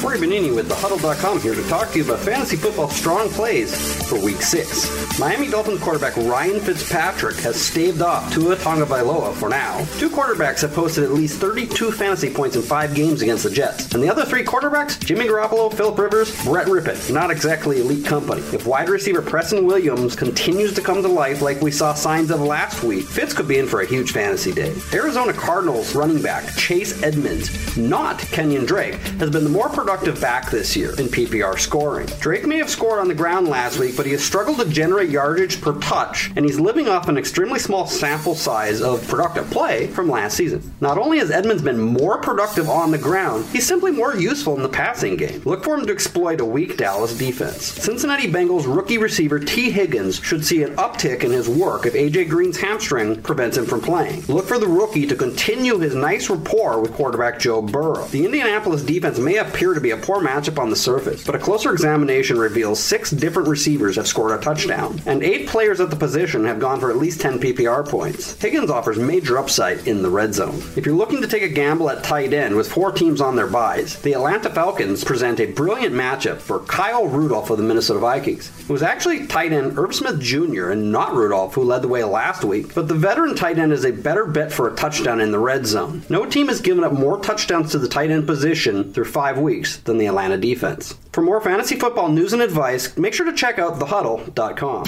Corey 0.00 0.16
Bonini 0.18 0.54
with 0.54 0.70
TheHuddle.com 0.70 1.40
here 1.40 1.54
to 1.54 1.68
talk 1.68 1.90
to 1.90 1.98
you 1.98 2.04
about 2.04 2.20
fantasy 2.20 2.56
football 2.56 2.88
strong 2.88 3.28
plays 3.30 3.97
for 4.08 4.18
Week 4.24 4.40
6. 4.40 5.18
Miami 5.18 5.48
Dolphins 5.48 5.82
quarterback 5.82 6.16
Ryan 6.16 6.60
Fitzpatrick 6.60 7.36
has 7.36 7.60
staved 7.60 8.00
off 8.00 8.32
Tua 8.32 8.56
Tagovailoa 8.56 9.34
for 9.34 9.50
now. 9.50 9.84
Two 9.98 10.08
quarterbacks 10.08 10.62
have 10.62 10.72
posted 10.72 11.04
at 11.04 11.12
least 11.12 11.38
32 11.40 11.92
fantasy 11.92 12.32
points 12.32 12.56
in 12.56 12.62
five 12.62 12.94
games 12.94 13.20
against 13.20 13.44
the 13.44 13.50
Jets. 13.50 13.92
And 13.92 14.02
the 14.02 14.08
other 14.08 14.24
three 14.24 14.44
quarterbacks, 14.44 14.98
Jimmy 15.04 15.26
Garoppolo, 15.26 15.72
Philip 15.72 15.98
Rivers, 15.98 16.44
Brett 16.44 16.68
Rypien. 16.68 17.12
Not 17.12 17.30
exactly 17.30 17.80
elite 17.80 18.06
company. 18.06 18.40
If 18.52 18.66
wide 18.66 18.88
receiver 18.88 19.20
Preston 19.20 19.66
Williams 19.66 20.16
continues 20.16 20.72
to 20.74 20.80
come 20.80 21.02
to 21.02 21.08
life 21.08 21.42
like 21.42 21.60
we 21.60 21.70
saw 21.70 21.92
signs 21.92 22.30
of 22.30 22.40
last 22.40 22.82
week, 22.82 23.04
Fitz 23.04 23.34
could 23.34 23.48
be 23.48 23.58
in 23.58 23.66
for 23.66 23.82
a 23.82 23.86
huge 23.86 24.12
fantasy 24.12 24.52
day. 24.52 24.74
Arizona 24.94 25.34
Cardinals 25.34 25.94
running 25.94 26.22
back 26.22 26.56
Chase 26.56 27.02
Edmonds, 27.02 27.76
not 27.76 28.18
Kenyan 28.18 28.66
Drake, 28.66 28.94
has 29.18 29.30
been 29.30 29.44
the 29.44 29.50
more 29.50 29.68
productive 29.68 30.18
back 30.18 30.50
this 30.50 30.74
year 30.74 30.90
in 30.92 31.08
PPR 31.08 31.58
scoring. 31.58 32.06
Drake 32.20 32.46
may 32.46 32.56
have 32.56 32.70
scored 32.70 33.00
on 33.00 33.08
the 33.08 33.14
ground 33.14 33.48
last 33.48 33.78
week, 33.78 33.97
but 33.98 34.06
he 34.06 34.12
has 34.12 34.24
struggled 34.24 34.58
to 34.58 34.64
generate 34.64 35.10
yardage 35.10 35.60
per 35.60 35.76
touch, 35.80 36.30
and 36.36 36.44
he's 36.44 36.60
living 36.60 36.88
off 36.88 37.08
an 37.08 37.18
extremely 37.18 37.58
small 37.58 37.84
sample 37.84 38.36
size 38.36 38.80
of 38.80 39.06
productive 39.08 39.50
play 39.50 39.88
from 39.88 40.08
last 40.08 40.36
season. 40.36 40.72
Not 40.80 40.98
only 40.98 41.18
has 41.18 41.32
Edmonds 41.32 41.62
been 41.62 41.80
more 41.80 42.18
productive 42.20 42.70
on 42.70 42.92
the 42.92 42.98
ground, 42.98 43.44
he's 43.46 43.66
simply 43.66 43.90
more 43.90 44.14
useful 44.14 44.54
in 44.54 44.62
the 44.62 44.68
passing 44.68 45.16
game. 45.16 45.42
Look 45.44 45.64
for 45.64 45.76
him 45.76 45.84
to 45.84 45.92
exploit 45.92 46.40
a 46.40 46.44
weak 46.44 46.76
Dallas 46.76 47.18
defense. 47.18 47.64
Cincinnati 47.64 48.30
Bengals 48.30 48.72
rookie 48.72 48.98
receiver 48.98 49.40
Tee 49.40 49.68
Higgins 49.68 50.20
should 50.20 50.46
see 50.46 50.62
an 50.62 50.76
uptick 50.76 51.24
in 51.24 51.32
his 51.32 51.48
work 51.48 51.84
if 51.84 51.94
AJ 51.94 52.28
Green's 52.28 52.56
hamstring 52.56 53.20
prevents 53.20 53.56
him 53.56 53.66
from 53.66 53.80
playing. 53.80 54.22
Look 54.28 54.46
for 54.46 54.60
the 54.60 54.68
rookie 54.68 55.08
to 55.08 55.16
continue 55.16 55.76
his 55.78 55.96
nice 55.96 56.30
rapport 56.30 56.80
with 56.80 56.92
quarterback 56.92 57.40
Joe 57.40 57.62
Burrow. 57.62 58.06
The 58.06 58.24
Indianapolis 58.24 58.82
defense 58.82 59.18
may 59.18 59.38
appear 59.38 59.74
to 59.74 59.80
be 59.80 59.90
a 59.90 59.96
poor 59.96 60.20
matchup 60.20 60.60
on 60.60 60.70
the 60.70 60.76
surface, 60.76 61.24
but 61.26 61.34
a 61.34 61.38
closer 61.40 61.72
examination 61.72 62.38
reveals 62.38 62.78
six 62.78 63.10
different 63.10 63.48
receivers 63.48 63.87
receivers 63.88 63.96
have 63.96 64.06
scored 64.06 64.38
a 64.38 64.42
touchdown, 64.42 65.00
and 65.06 65.22
eight 65.22 65.48
players 65.48 65.80
at 65.80 65.88
the 65.88 65.96
position 65.96 66.44
have 66.44 66.60
gone 66.60 66.78
for 66.78 66.90
at 66.90 66.98
least 66.98 67.20
10 67.20 67.38
PPR 67.38 67.88
points. 67.88 68.38
Higgins 68.40 68.70
offers 68.70 68.98
major 68.98 69.38
upside 69.38 69.86
in 69.88 70.02
the 70.02 70.10
red 70.10 70.34
zone. 70.34 70.56
If 70.76 70.84
you're 70.84 70.94
looking 70.94 71.22
to 71.22 71.28
take 71.28 71.42
a 71.42 71.48
gamble 71.48 71.88
at 71.88 72.04
tight 72.04 72.34
end 72.34 72.54
with 72.54 72.70
four 72.70 72.92
teams 72.92 73.20
on 73.20 73.34
their 73.34 73.46
byes, 73.46 74.00
the 74.02 74.12
Atlanta 74.12 74.50
Falcons 74.50 75.04
present 75.04 75.40
a 75.40 75.46
brilliant 75.46 75.94
matchup 75.94 76.38
for 76.38 76.60
Kyle 76.60 77.06
Rudolph 77.06 77.50
of 77.50 77.56
the 77.56 77.64
Minnesota 77.64 78.00
Vikings. 78.00 78.50
It 78.60 78.68
was 78.68 78.82
actually 78.82 79.26
tight 79.26 79.52
end 79.52 79.78
Irv 79.78 79.94
Smith 79.94 80.20
Jr. 80.20 80.70
and 80.70 80.92
not 80.92 81.14
Rudolph 81.14 81.54
who 81.54 81.62
led 81.62 81.82
the 81.82 81.88
way 81.88 82.04
last 82.04 82.44
week, 82.44 82.74
but 82.74 82.88
the 82.88 82.94
veteran 82.94 83.34
tight 83.34 83.58
end 83.58 83.72
is 83.72 83.84
a 83.84 83.92
better 83.92 84.26
bet 84.26 84.52
for 84.52 84.68
a 84.68 84.76
touchdown 84.76 85.20
in 85.20 85.32
the 85.32 85.38
red 85.38 85.66
zone. 85.66 86.02
No 86.10 86.26
team 86.26 86.48
has 86.48 86.60
given 86.60 86.84
up 86.84 86.92
more 86.92 87.18
touchdowns 87.20 87.72
to 87.72 87.78
the 87.78 87.88
tight 87.88 88.10
end 88.10 88.26
position 88.26 88.92
through 88.92 89.06
five 89.06 89.38
weeks 89.38 89.78
than 89.78 89.96
the 89.96 90.06
Atlanta 90.06 90.36
defense. 90.36 90.94
For 91.12 91.22
more 91.22 91.40
fantasy 91.40 91.76
football 91.76 92.10
news 92.10 92.32
and 92.32 92.42
advice, 92.42 92.96
make 92.96 93.14
sure 93.14 93.26
to 93.26 93.32
check 93.32 93.58
out 93.58 93.77
thehuddle.com. 93.78 94.84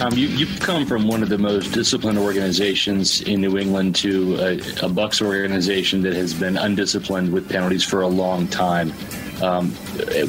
Um, 0.00 0.12
you, 0.14 0.26
you've 0.26 0.60
come 0.60 0.84
from 0.86 1.06
one 1.06 1.22
of 1.22 1.28
the 1.28 1.38
most 1.38 1.72
disciplined 1.72 2.18
organizations 2.18 3.20
in 3.22 3.40
New 3.40 3.56
England 3.56 3.94
to 3.96 4.34
a, 4.36 4.54
a 4.56 4.88
Bucs 4.90 5.24
organization 5.24 6.02
that 6.02 6.14
has 6.14 6.34
been 6.34 6.56
undisciplined 6.56 7.32
with 7.32 7.48
penalties 7.48 7.84
for 7.84 8.02
a 8.02 8.08
long 8.08 8.48
time. 8.48 8.92
Um, 9.40 9.70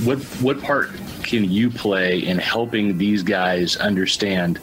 what 0.05 0.20
what 0.41 0.62
part 0.62 0.91
can 1.24 1.50
you 1.50 1.72
play 1.72 2.20
in 2.20 2.38
helping 2.38 2.98
these 2.98 3.24
guys 3.24 3.75
understand 3.77 4.60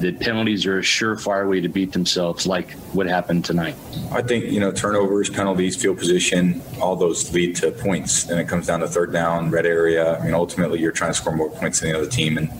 that 0.00 0.20
penalties 0.20 0.66
are 0.66 0.78
a 0.78 0.82
surefire 0.82 1.48
way 1.48 1.60
to 1.60 1.68
beat 1.68 1.92
themselves, 1.92 2.46
like 2.46 2.72
what 2.92 3.06
happened 3.06 3.44
tonight? 3.44 3.76
I 4.10 4.22
think 4.22 4.46
you 4.46 4.60
know 4.60 4.72
turnovers, 4.72 5.30
penalties, 5.30 5.76
field 5.76 5.98
position, 5.98 6.62
all 6.80 6.96
those 6.96 7.32
lead 7.32 7.56
to 7.56 7.70
points. 7.70 8.24
Then 8.24 8.38
it 8.38 8.48
comes 8.48 8.66
down 8.66 8.80
to 8.80 8.88
third 8.88 9.12
down, 9.12 9.50
red 9.50 9.66
area. 9.66 10.18
I 10.18 10.24
mean, 10.24 10.34
ultimately, 10.34 10.80
you're 10.80 10.92
trying 10.92 11.10
to 11.10 11.16
score 11.16 11.34
more 11.34 11.50
points 11.50 11.80
than 11.80 11.90
the 11.90 11.98
other 11.98 12.08
team, 12.08 12.38
and 12.38 12.50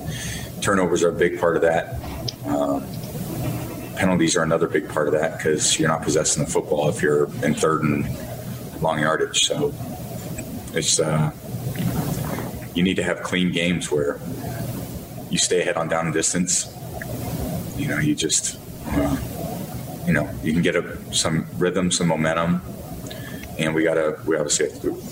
turnovers 0.62 1.02
are 1.02 1.10
a 1.10 1.12
big 1.12 1.40
part 1.40 1.56
of 1.56 1.62
that. 1.62 2.00
Um, 2.46 2.86
penalties 3.96 4.36
are 4.36 4.42
another 4.42 4.66
big 4.66 4.88
part 4.88 5.08
of 5.08 5.12
that 5.14 5.36
because 5.36 5.78
you're 5.78 5.88
not 5.88 6.02
possessing 6.02 6.44
the 6.44 6.50
football 6.50 6.88
if 6.88 7.02
you're 7.02 7.24
in 7.44 7.54
third 7.54 7.82
and 7.82 8.06
long 8.80 9.00
yardage. 9.00 9.44
So 9.46 9.74
it's 10.72 11.00
uh, 11.00 11.32
you 12.74 12.82
need 12.82 12.96
to 12.96 13.02
have 13.02 13.22
clean 13.22 13.52
games 13.52 13.90
where 13.90 14.18
you 15.30 15.38
stay 15.38 15.60
ahead 15.60 15.76
on 15.76 15.88
down 15.88 16.06
and 16.06 16.14
distance. 16.14 16.74
You 17.80 17.88
know, 17.88 17.98
you 17.98 18.14
just 18.14 18.58
uh, 18.88 19.16
you 20.06 20.12
know 20.12 20.28
you 20.42 20.52
can 20.52 20.60
get 20.60 20.76
a, 20.76 21.14
some 21.14 21.46
rhythm, 21.56 21.90
some 21.90 22.08
momentum, 22.08 22.60
and 23.58 23.74
we 23.74 23.82
gotta 23.84 24.18
we 24.26 24.36
obviously 24.36 24.68
have 24.68 24.80
to 24.82 24.90
do 24.90 25.02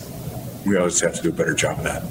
we 0.67 0.77
always 0.77 1.01
have 1.01 1.15
to 1.15 1.23
do 1.23 1.31
a 1.31 1.33
better 1.33 1.55
job 1.55 1.79
of 1.79 1.85
that. 1.85 2.03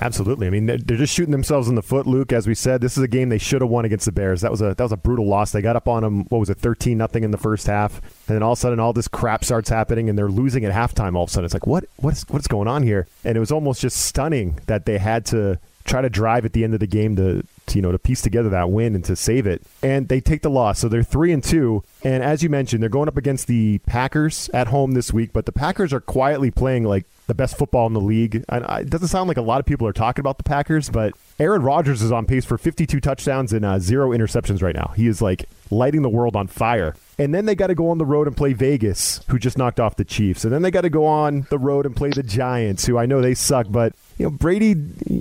Absolutely. 0.00 0.48
I 0.48 0.50
mean, 0.50 0.66
they're, 0.66 0.78
they're 0.78 0.96
just 0.96 1.14
shooting 1.14 1.30
themselves 1.30 1.68
in 1.68 1.76
the 1.76 1.82
foot, 1.82 2.08
Luke. 2.08 2.32
As 2.32 2.48
we 2.48 2.54
said, 2.56 2.80
this 2.80 2.96
is 2.96 3.04
a 3.04 3.08
game 3.08 3.28
they 3.28 3.38
should 3.38 3.60
have 3.60 3.70
won 3.70 3.84
against 3.84 4.06
the 4.06 4.10
Bears. 4.10 4.40
That 4.40 4.50
was 4.50 4.60
a 4.60 4.74
that 4.74 4.80
was 4.80 4.90
a 4.90 4.96
brutal 4.96 5.28
loss. 5.28 5.52
They 5.52 5.62
got 5.62 5.76
up 5.76 5.86
on 5.86 6.02
them. 6.02 6.24
What 6.24 6.38
was 6.38 6.50
it, 6.50 6.58
thirteen 6.58 6.98
nothing 6.98 7.22
in 7.22 7.30
the 7.30 7.38
first 7.38 7.68
half, 7.68 8.00
and 8.28 8.34
then 8.34 8.42
all 8.42 8.52
of 8.52 8.58
a 8.58 8.60
sudden, 8.60 8.80
all 8.80 8.92
this 8.92 9.06
crap 9.06 9.44
starts 9.44 9.68
happening, 9.68 10.08
and 10.08 10.18
they're 10.18 10.28
losing 10.28 10.64
at 10.64 10.72
halftime. 10.72 11.14
All 11.14 11.22
of 11.22 11.30
a 11.30 11.32
sudden, 11.32 11.44
it's 11.44 11.54
like, 11.54 11.68
what 11.68 11.84
what's 11.96 12.28
what's 12.28 12.48
going 12.48 12.66
on 12.66 12.82
here? 12.82 13.06
And 13.22 13.36
it 13.36 13.40
was 13.40 13.52
almost 13.52 13.80
just 13.80 13.98
stunning 13.98 14.58
that 14.66 14.84
they 14.86 14.98
had 14.98 15.24
to 15.26 15.60
try 15.84 16.00
to 16.00 16.10
drive 16.10 16.44
at 16.44 16.52
the 16.52 16.64
end 16.64 16.74
of 16.74 16.80
the 16.80 16.86
game 16.86 17.16
to, 17.16 17.44
to, 17.66 17.76
you 17.76 17.82
know 17.82 17.92
to 17.92 17.98
piece 17.98 18.22
together 18.22 18.48
that 18.48 18.70
win 18.70 18.94
and 18.94 19.04
to 19.04 19.16
save 19.16 19.46
it. 19.46 19.62
And 19.82 20.08
they 20.08 20.20
take 20.20 20.42
the 20.42 20.50
loss, 20.50 20.78
so 20.78 20.88
they're 20.88 21.02
three 21.02 21.32
and 21.32 21.42
two. 21.42 21.84
And 22.02 22.22
as 22.22 22.42
you 22.42 22.48
mentioned, 22.48 22.82
they're 22.82 22.90
going 22.90 23.08
up 23.08 23.16
against 23.16 23.46
the 23.46 23.78
Packers 23.86 24.48
at 24.52 24.68
home 24.68 24.92
this 24.92 25.12
week. 25.12 25.32
But 25.32 25.46
the 25.46 25.52
Packers 25.52 25.92
are 25.92 26.00
quietly 26.00 26.50
playing 26.50 26.84
like 26.84 27.06
the 27.26 27.34
best 27.34 27.56
football 27.56 27.86
in 27.86 27.92
the 27.92 28.00
league. 28.00 28.44
And 28.48 28.64
it 28.80 28.90
doesn't 28.90 29.08
sound 29.08 29.28
like 29.28 29.36
a 29.36 29.42
lot 29.42 29.60
of 29.60 29.66
people 29.66 29.86
are 29.86 29.92
talking 29.92 30.20
about 30.20 30.38
the 30.38 30.44
Packers, 30.44 30.90
but 30.90 31.14
Aaron 31.40 31.62
Rodgers 31.62 32.00
is 32.00 32.12
on 32.12 32.26
pace 32.26 32.44
for 32.44 32.56
52 32.56 33.00
touchdowns 33.00 33.52
and 33.52 33.64
uh, 33.64 33.78
zero 33.80 34.10
interceptions 34.10 34.62
right 34.62 34.74
now. 34.74 34.92
He 34.96 35.08
is 35.08 35.20
like 35.20 35.46
lighting 35.70 36.02
the 36.02 36.08
world 36.08 36.36
on 36.36 36.46
fire. 36.46 36.94
And 37.18 37.32
then 37.32 37.46
they 37.46 37.54
got 37.54 37.68
to 37.68 37.74
go 37.74 37.90
on 37.90 37.98
the 37.98 38.04
road 38.04 38.26
and 38.26 38.36
play 38.36 38.52
Vegas, 38.54 39.20
who 39.28 39.38
just 39.38 39.56
knocked 39.56 39.78
off 39.78 39.96
the 39.96 40.04
Chiefs. 40.04 40.44
And 40.44 40.52
then 40.52 40.62
they 40.62 40.70
got 40.70 40.80
to 40.80 40.90
go 40.90 41.06
on 41.06 41.46
the 41.50 41.58
road 41.58 41.86
and 41.86 41.94
play 41.94 42.10
the 42.10 42.24
Giants, 42.24 42.86
who 42.86 42.98
I 42.98 43.06
know 43.06 43.20
they 43.20 43.34
suck, 43.34 43.66
but 43.70 43.94
you 44.18 44.24
know 44.24 44.30
Brady, 44.30 44.76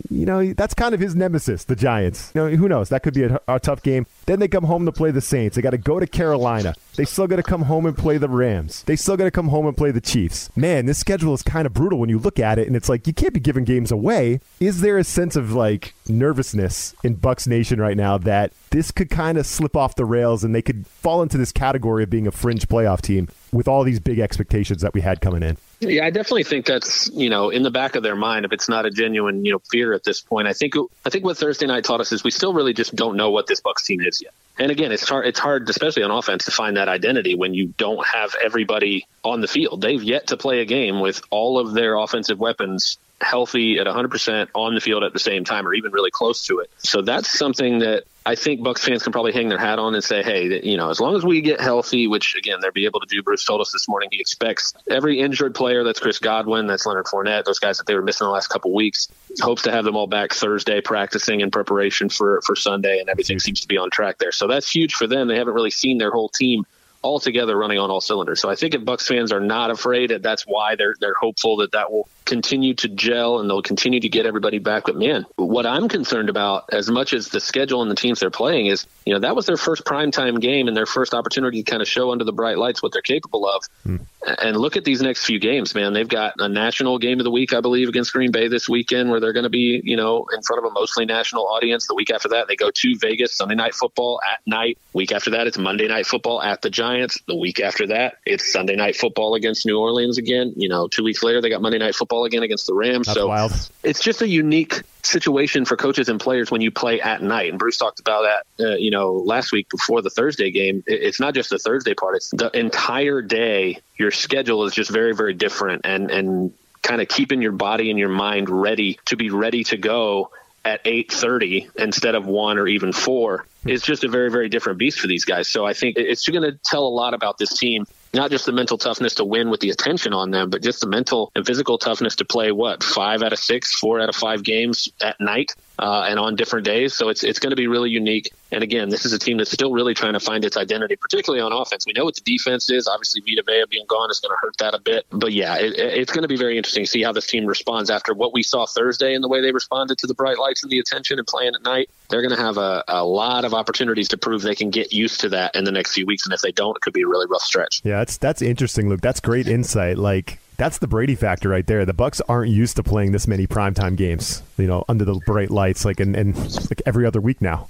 you 0.10 0.26
know 0.26 0.54
that's 0.54 0.74
kind 0.74 0.94
of 0.94 1.00
his 1.00 1.16
nemesis, 1.16 1.66
the 1.66 1.76
Giants. 1.76 2.32
You 2.36 2.42
know 2.42 2.56
who 2.56 2.68
knows? 2.68 2.90
That 2.90 3.02
could 3.04 3.14
be 3.14 3.24
a, 3.24 3.40
a 3.48 3.60
tough 3.60 3.82
game. 3.82 4.06
Then 4.26 4.40
they 4.40 4.48
come 4.48 4.64
home 4.64 4.86
to 4.86 4.92
play 4.92 5.12
the 5.12 5.22
Saints. 5.22 5.56
They 5.56 5.62
got 5.62 5.72
to 5.72 5.78
go 5.78 6.00
to 6.00 6.06
Carolina. 6.08 6.76
They 6.96 7.06
still 7.06 7.28
got 7.28 7.38
to 7.38 7.44
come 7.44 7.64
home 7.64 7.86
and 7.86 7.98
play 7.98 8.18
the 8.18 8.30
Rams. 8.30 8.84
They 8.84 8.96
still 8.96 9.18
got 9.18 9.26
to 9.26 9.32
come 9.32 9.48
home 9.48 9.66
and 9.66 9.76
play 9.76 9.92
the 9.92 10.02
Chiefs. 10.02 10.50
Man, 10.56 10.86
this 10.86 11.00
schedule 11.00 11.34
is 11.34 11.42
kind 11.42 11.66
of 11.66 11.74
brutal 11.74 12.00
when 12.00 12.10
you 12.10 12.20
look 12.20 12.40
at 12.40 12.60
it, 12.60 12.68
and 12.68 12.76
it's 12.76 12.90
like 12.90 13.08
you 13.08 13.14
can't 13.14 13.34
be 13.34 13.40
giving 13.40 13.64
games 13.64 13.92
away. 13.92 14.42
Is 14.60 14.82
there 14.82 14.98
a 14.98 15.04
sense 15.04 15.36
of 15.36 15.54
like 15.54 15.96
nervousness 16.10 16.96
in 17.04 17.18
Bucs 17.18 17.48
Nation 17.48 17.80
right 17.80 17.98
now 17.98 18.18
that 18.20 18.54
this 18.70 18.92
could 18.92 19.10
kind 19.10 19.38
of 19.38 19.46
slip 19.46 19.76
off 19.76 19.96
the 19.96 20.06
rails 20.06 20.44
and 20.44 20.54
they 20.54 20.62
could 20.62 20.86
fall 20.88 21.22
into 21.22 21.38
this 21.38 21.52
category 21.52 22.04
of 22.04 22.10
being 22.10 22.28
a 22.28 22.32
fringe 22.32 22.68
playoff 22.68 23.02
team 23.02 23.28
with 23.52 23.68
all 23.68 23.84
these 23.84 24.00
big 24.00 24.20
expectations 24.20 24.82
that 24.82 24.94
we 24.94 25.02
had 25.02 25.22
coming 25.22 25.44
in? 25.44 25.58
Yeah, 25.80 26.06
I 26.06 26.10
definitely 26.10 26.44
think 26.44 26.66
that's 26.66 27.10
you 27.14 27.30
know 27.30 27.50
in 27.50 27.64
the 27.64 27.72
back 27.72 27.96
of 27.96 28.04
their 28.04 28.16
mind 28.16 28.46
if 28.46 28.54
it's 28.54 28.70
not 28.70 28.86
a 28.86 28.90
genuine 28.90 29.44
you 29.44 29.52
know 29.52 29.60
fear 29.70 29.94
at 29.94 30.04
this 30.04 30.22
point. 30.22 30.48
I 30.48 30.54
think 30.54 30.76
I 31.06 31.10
think 31.10 31.26
what 31.26 31.38
Thursday 31.38 31.66
night 31.66 31.84
taught 31.84 32.00
us 32.00 32.12
is 32.12 32.24
we 32.24 32.32
still 32.32 32.54
really 32.54 32.74
just 32.74 32.96
don't 32.96 33.18
know 33.18 33.32
what 33.32 33.48
this 33.48 33.62
Bucs 33.62 33.84
team 33.86 34.02
is 34.02 34.22
yet. 34.22 34.34
And 34.58 34.72
again, 34.72 34.92
it's 34.92 35.08
hard 35.08 35.28
it's 35.28 35.40
hard 35.40 35.70
especially 35.70 36.04
on 36.04 36.12
offense 36.12 36.46
to 36.46 36.52
find 36.52 36.78
that 36.78 36.88
identity 36.88 37.36
when 37.36 37.54
you 37.54 37.74
don't 37.78 38.06
have 38.06 38.36
everybody 38.42 39.08
on 39.24 39.42
the 39.42 39.48
field. 39.48 39.82
They've 39.82 40.04
yet 40.04 40.28
to 40.28 40.38
play 40.38 40.62
a 40.62 40.66
game 40.66 41.00
with 41.00 41.22
all 41.30 41.60
of 41.60 41.74
their 41.74 41.96
offensive 41.96 42.40
weapons 42.40 42.98
healthy 43.22 43.80
at 43.80 43.88
100% 43.88 44.48
on 44.54 44.76
the 44.76 44.82
field 44.82 45.04
at 45.04 45.14
the 45.14 45.20
same 45.20 45.44
time 45.44 45.68
or 45.68 45.74
even 45.74 45.92
really 45.92 46.12
close 46.12 46.46
to 46.48 46.60
it. 46.60 46.70
So 46.78 47.02
that's 47.02 47.28
something 47.28 47.80
that 47.80 48.04
I 48.26 48.36
think 48.36 48.62
Bucs 48.62 48.80
fans 48.80 49.04
can 49.04 49.12
probably 49.12 49.34
hang 49.34 49.50
their 49.50 49.58
hat 49.58 49.80
on 49.80 49.94
and 49.96 50.04
say, 50.04 50.24
hey, 50.24 50.62
you 50.64 50.78
know, 50.78 50.90
as 50.90 51.00
long 51.00 51.16
as 51.16 51.26
we 51.26 51.42
get 51.42 51.60
healthy, 51.60 52.08
which 52.08 52.36
again 52.36 52.60
they'll 52.62 52.72
be 52.72 52.86
able 52.86 53.02
to 53.02 53.06
do. 53.06 53.22
Bruce 53.22 53.44
told 53.44 53.60
us 53.60 53.72
this 53.72 53.88
morning 53.90 54.10
he 54.12 54.20
expects 54.20 54.74
every 54.90 55.20
injured 55.20 55.56
player. 55.56 55.84
That's 55.84 56.00
Chris 56.00 56.20
Godwin, 56.20 56.68
that's 56.68 56.86
Leonard 56.86 57.06
Fournette, 57.06 57.44
those 57.44 57.60
guys 57.60 57.78
that 57.78 57.88
they 57.88 57.96
were 57.96 58.02
missing 58.02 58.26
the 58.26 58.32
last 58.32 58.48
couple 58.48 58.74
weeks. 58.74 59.10
Hopes 59.42 59.64
to 59.64 59.72
have 59.72 59.84
them 59.84 59.96
all 59.96 60.08
back 60.08 60.34
Thursday, 60.34 60.80
practicing 60.80 61.42
in 61.42 61.52
preparation 61.52 62.10
for 62.10 62.42
for 62.42 62.56
Sunday, 62.56 63.00
and 63.00 63.10
everything 63.10 63.40
seems 63.40 63.60
to 63.62 63.68
be 63.68 63.78
on 63.78 63.90
track 63.90 64.20
there. 64.20 64.32
So 64.32 64.48
that's 64.48 64.74
huge 64.74 64.94
for 64.94 65.08
them. 65.08 65.28
They 65.28 65.38
haven't 65.38 65.54
really 65.54 65.72
seen 65.72 65.98
their 65.98 66.12
whole 66.12 66.30
team 66.30 66.66
all 67.04 67.20
together 67.20 67.56
running 67.56 67.78
on 67.78 67.92
all 67.92 68.02
cylinders. 68.02 68.42
So 68.42 68.50
I 68.50 68.56
think 68.56 68.74
if 68.74 68.82
Bucs 68.82 69.06
fans 69.06 69.32
are 69.32 69.40
not 69.40 69.70
afraid, 69.70 70.10
that's 70.24 70.44
why 70.44 70.76
they're 70.76 70.96
they're 71.00 71.14
hopeful 71.14 71.58
that 71.58 71.74
that 71.74 71.92
will 71.92 72.08
continue 72.26 72.74
to 72.74 72.88
gel 72.88 73.40
and 73.40 73.50
they'll 73.50 73.62
continue 73.62 74.00
to 74.00 74.10
get 74.10 74.26
everybody 74.26 74.58
back. 74.58 74.84
But 74.86 74.96
man, 74.96 75.26
what 75.36 75.66
I'm 75.66 75.90
concerned 75.90 76.30
about, 76.30 76.70
as 76.72 76.90
much 76.90 77.14
as 77.14 77.28
the 77.28 77.42
schedule 77.42 77.82
and 77.82 77.92
the 77.92 77.96
teams 77.96 78.22
they're 78.22 78.32
playing, 78.32 78.68
is 78.68 78.88
you 79.06 79.14
know 79.14 79.20
that 79.20 79.36
was 79.36 79.46
their 79.46 79.58
first 79.58 79.84
primetime 79.84 80.40
game 80.40 80.68
and 80.68 80.76
their 80.76 80.86
first 80.86 81.14
opportunity 81.14 81.62
to 81.62 81.70
kind 81.70 81.82
of 81.82 81.88
show 81.88 82.12
under 82.12 82.24
the 82.24 82.34
bright 82.34 82.58
lights 82.58 82.82
what 82.82 82.94
they're 82.94 83.02
capable 83.02 83.48
of. 83.48 83.66
Hmm. 83.84 83.98
And 84.26 84.56
look 84.56 84.78
at 84.78 84.86
these 84.86 85.02
next 85.02 85.26
few 85.26 85.38
games, 85.38 85.76
man. 85.76 85.92
They've 85.92 86.08
got 86.08 86.36
a 86.40 86.48
national 86.48 86.98
game 86.98 87.20
of 87.20 87.26
the 87.26 87.32
week, 87.32 87.54
I 87.54 87.60
believe, 87.60 87.90
against 87.90 88.14
Green 88.14 88.32
Bay 88.32 88.48
this 88.48 88.70
weekend, 88.70 89.12
where 89.12 89.20
they're 89.20 89.34
going 89.34 89.44
to 89.44 89.50
be 89.50 89.82
you 89.84 89.98
know 89.98 90.26
in 90.34 90.42
front 90.42 90.64
of 90.64 90.72
a 90.72 90.74
mostly 90.74 91.06
national 91.06 91.48
audience. 91.48 91.88
The 91.88 91.96
week 91.96 92.12
after 92.12 92.30
that, 92.30 92.48
they 92.48 92.56
go 92.56 92.72
to 92.72 92.98
Vegas 93.00 93.36
Sunday 93.36 93.56
night 93.56 93.76
football 93.76 94.22
at 94.24 94.40
night. 94.46 94.78
Week 94.94 95.12
after 95.12 95.32
that, 95.32 95.48
it's 95.48 95.58
Monday 95.58 95.88
night 95.88 96.06
football 96.06 96.42
at 96.42 96.62
the 96.62 96.70
Giants. 96.70 96.93
The 97.28 97.36
week 97.36 97.60
after 97.60 97.88
that, 97.88 98.16
it's 98.26 98.52
Sunday 98.52 98.76
night 98.76 98.96
football 98.96 99.36
against 99.36 99.66
New 99.66 99.80
Orleans 99.80 100.18
again. 100.18 100.54
You 100.56 100.70
know, 100.70 100.88
two 100.88 101.04
weeks 101.04 101.24
later, 101.24 101.42
they 101.42 101.50
got 101.50 101.62
Monday 101.62 101.78
night 101.78 101.96
football 101.96 102.26
again 102.26 102.44
against 102.44 102.68
the 102.68 102.74
Rams. 102.74 103.08
That's 103.08 103.18
so 103.18 103.28
wild. 103.28 103.52
it's 103.84 104.00
just 104.00 104.22
a 104.22 104.28
unique 104.28 104.82
situation 105.04 105.66
for 105.66 105.76
coaches 105.76 106.10
and 106.10 106.20
players 106.20 106.52
when 106.52 106.62
you 106.62 106.72
play 106.72 107.02
at 107.02 107.22
night. 107.22 107.50
And 107.50 107.60
Bruce 107.60 107.78
talked 107.78 108.00
about 108.00 108.24
that, 108.24 108.66
uh, 108.66 108.76
you 108.76 108.92
know, 108.92 109.14
last 109.14 109.52
week 109.52 109.70
before 109.70 110.02
the 110.02 110.10
Thursday 110.10 110.52
game. 110.52 110.84
It's 110.88 111.20
not 111.20 111.34
just 111.34 111.50
the 111.50 111.60
Thursday 111.60 111.94
part; 111.94 112.16
it's 112.16 112.30
the 112.32 112.50
entire 112.58 113.22
day. 113.22 113.80
Your 113.98 114.12
schedule 114.12 114.66
is 114.66 114.74
just 114.74 114.92
very, 114.92 115.14
very 115.14 115.34
different, 115.34 115.82
and 115.86 116.12
and 116.12 116.54
kind 116.82 117.02
of 117.02 117.08
keeping 117.08 117.42
your 117.42 117.54
body 117.54 117.90
and 117.90 117.98
your 117.98 118.10
mind 118.10 118.50
ready 118.50 119.00
to 119.06 119.16
be 119.16 119.30
ready 119.30 119.64
to 119.64 119.78
go 119.78 120.32
at 120.66 120.84
8:30 120.86 121.70
instead 121.78 122.16
of 122.16 122.26
1 122.26 122.58
or 122.58 122.68
even 122.68 122.94
4 122.94 123.46
is 123.66 123.82
just 123.82 124.04
a 124.04 124.08
very 124.08 124.32
very 124.32 124.50
different 124.50 124.80
beast 124.80 125.00
for 125.00 125.08
these 125.08 125.26
guys. 125.26 125.48
So 125.48 125.66
I 125.66 125.74
think 125.74 125.98
it's 125.98 126.28
going 126.28 126.44
to 126.44 126.58
tell 126.64 126.86
a 126.86 126.90
lot 126.90 127.14
about 127.14 127.38
this 127.38 127.58
team 127.58 127.86
not 128.14 128.30
just 128.30 128.46
the 128.46 128.52
mental 128.52 128.78
toughness 128.78 129.16
to 129.16 129.26
win 129.26 129.50
with 129.50 129.60
the 129.60 129.72
attention 129.72 130.14
on 130.14 130.30
them, 130.30 130.50
but 130.52 130.62
just 130.62 130.82
the 130.82 130.88
mental 130.88 131.32
and 131.36 131.46
physical 131.46 131.78
toughness 131.78 132.16
to 132.18 132.26
play 132.26 132.52
what 132.52 132.84
five 132.84 133.24
out 133.24 133.34
of 133.34 133.40
six, 133.40 133.74
four 133.74 134.00
out 134.00 134.10
of 134.10 134.16
five 134.16 134.44
games 134.44 134.90
at 135.02 135.20
night 135.20 135.56
uh, 135.80 136.06
and 136.08 136.20
on 136.20 136.36
different 136.36 136.66
days. 136.66 136.94
So 136.94 137.10
it's 137.10 137.24
it's 137.24 137.40
going 137.40 137.52
to 137.52 137.56
be 137.56 137.68
really 137.68 137.90
unique. 137.90 138.32
And 138.52 138.64
again, 138.64 138.90
this 138.90 139.06
is 139.06 139.14
a 139.14 139.20
team 139.20 139.38
that's 139.38 139.52
still 139.52 139.72
really 139.72 139.94
trying 139.94 140.14
to 140.14 140.20
find 140.20 140.46
its 140.46 140.56
identity, 140.56 140.96
particularly 140.96 141.42
on 141.42 141.52
offense. 141.52 141.86
We 141.88 141.94
know 141.94 142.06
what 142.06 142.16
the 142.16 142.22
defense 142.22 142.70
is. 142.70 142.88
Obviously, 142.88 143.22
Vita 143.22 143.44
Vea 143.46 143.66
being 143.70 143.86
gone 143.88 144.12
is 144.12 144.20
going 144.20 144.30
to 144.30 144.38
hurt 144.40 144.58
that 144.58 144.76
a 144.76 144.80
bit. 144.80 145.06
But 145.12 145.34
yeah, 145.34 145.58
it, 145.58 145.74
it's 145.78 146.12
going 146.12 146.22
to 146.22 146.28
be 146.28 146.38
very 146.38 146.58
interesting 146.58 146.84
to 146.84 146.90
see 146.90 147.02
how 147.02 147.12
this 147.12 147.26
team 147.26 147.46
responds 147.46 147.90
after 147.90 148.14
what 148.14 148.34
we 148.34 148.44
saw 148.44 148.66
Thursday 148.66 149.16
and 149.16 149.24
the 149.24 149.28
way 149.28 149.42
they 149.42 149.52
responded 149.52 149.98
to 150.00 150.08
the 150.08 150.14
bright 150.14 150.38
lights 150.38 150.64
and 150.64 150.72
the 150.72 150.80
attention 150.80 151.18
and 151.18 151.28
playing 151.28 151.56
at 151.56 151.64
night. 151.64 151.90
They're 152.10 152.22
going 152.22 152.36
to 152.36 152.42
have 152.42 152.58
a, 152.58 152.84
a 152.88 153.04
lot 153.04 153.44
of 153.44 153.54
opportunities 153.56 154.10
to 154.10 154.18
prove 154.18 154.44
they 154.44 154.56
can 154.56 154.70
get 154.70 154.94
used 154.94 155.22
to 155.22 155.30
that 155.30 155.56
in 155.56 155.64
the 155.64 155.72
next 155.72 155.94
few 155.94 156.06
weeks. 156.06 156.26
And 156.26 156.34
if 156.34 156.42
they 156.42 156.52
don't, 156.52 156.76
it 156.76 156.82
could 156.82 156.94
be 156.94 157.02
a 157.02 157.08
really 157.08 157.26
rough 157.28 157.42
stretch. 157.42 157.82
Yeah, 157.84 157.98
that's 157.98 158.18
that's 158.18 158.42
interesting, 158.44 158.90
Luke. 158.90 159.02
That's 159.02 159.20
great 159.20 159.48
insight. 159.48 159.98
Like 159.98 160.40
That's 160.64 160.78
the 160.78 160.88
Brady 160.88 161.16
factor 161.16 161.50
right 161.50 161.68
there. 161.68 161.86
The 161.86 161.94
Bucs 161.94 162.22
aren't 162.30 162.50
used 162.50 162.78
to 162.78 162.84
playing 162.84 163.12
this 163.12 163.28
many 163.28 163.46
primetime 163.46 163.98
games, 163.98 164.42
you 164.58 164.66
know, 164.66 164.86
under 164.88 165.04
the 165.04 165.16
bright 165.26 165.52
lights, 165.52 165.84
like 165.84 166.00
and, 166.00 166.16
and 166.16 166.38
like 166.70 166.82
every 166.86 167.06
other 167.06 167.20
week 167.20 167.42
now. 167.42 167.68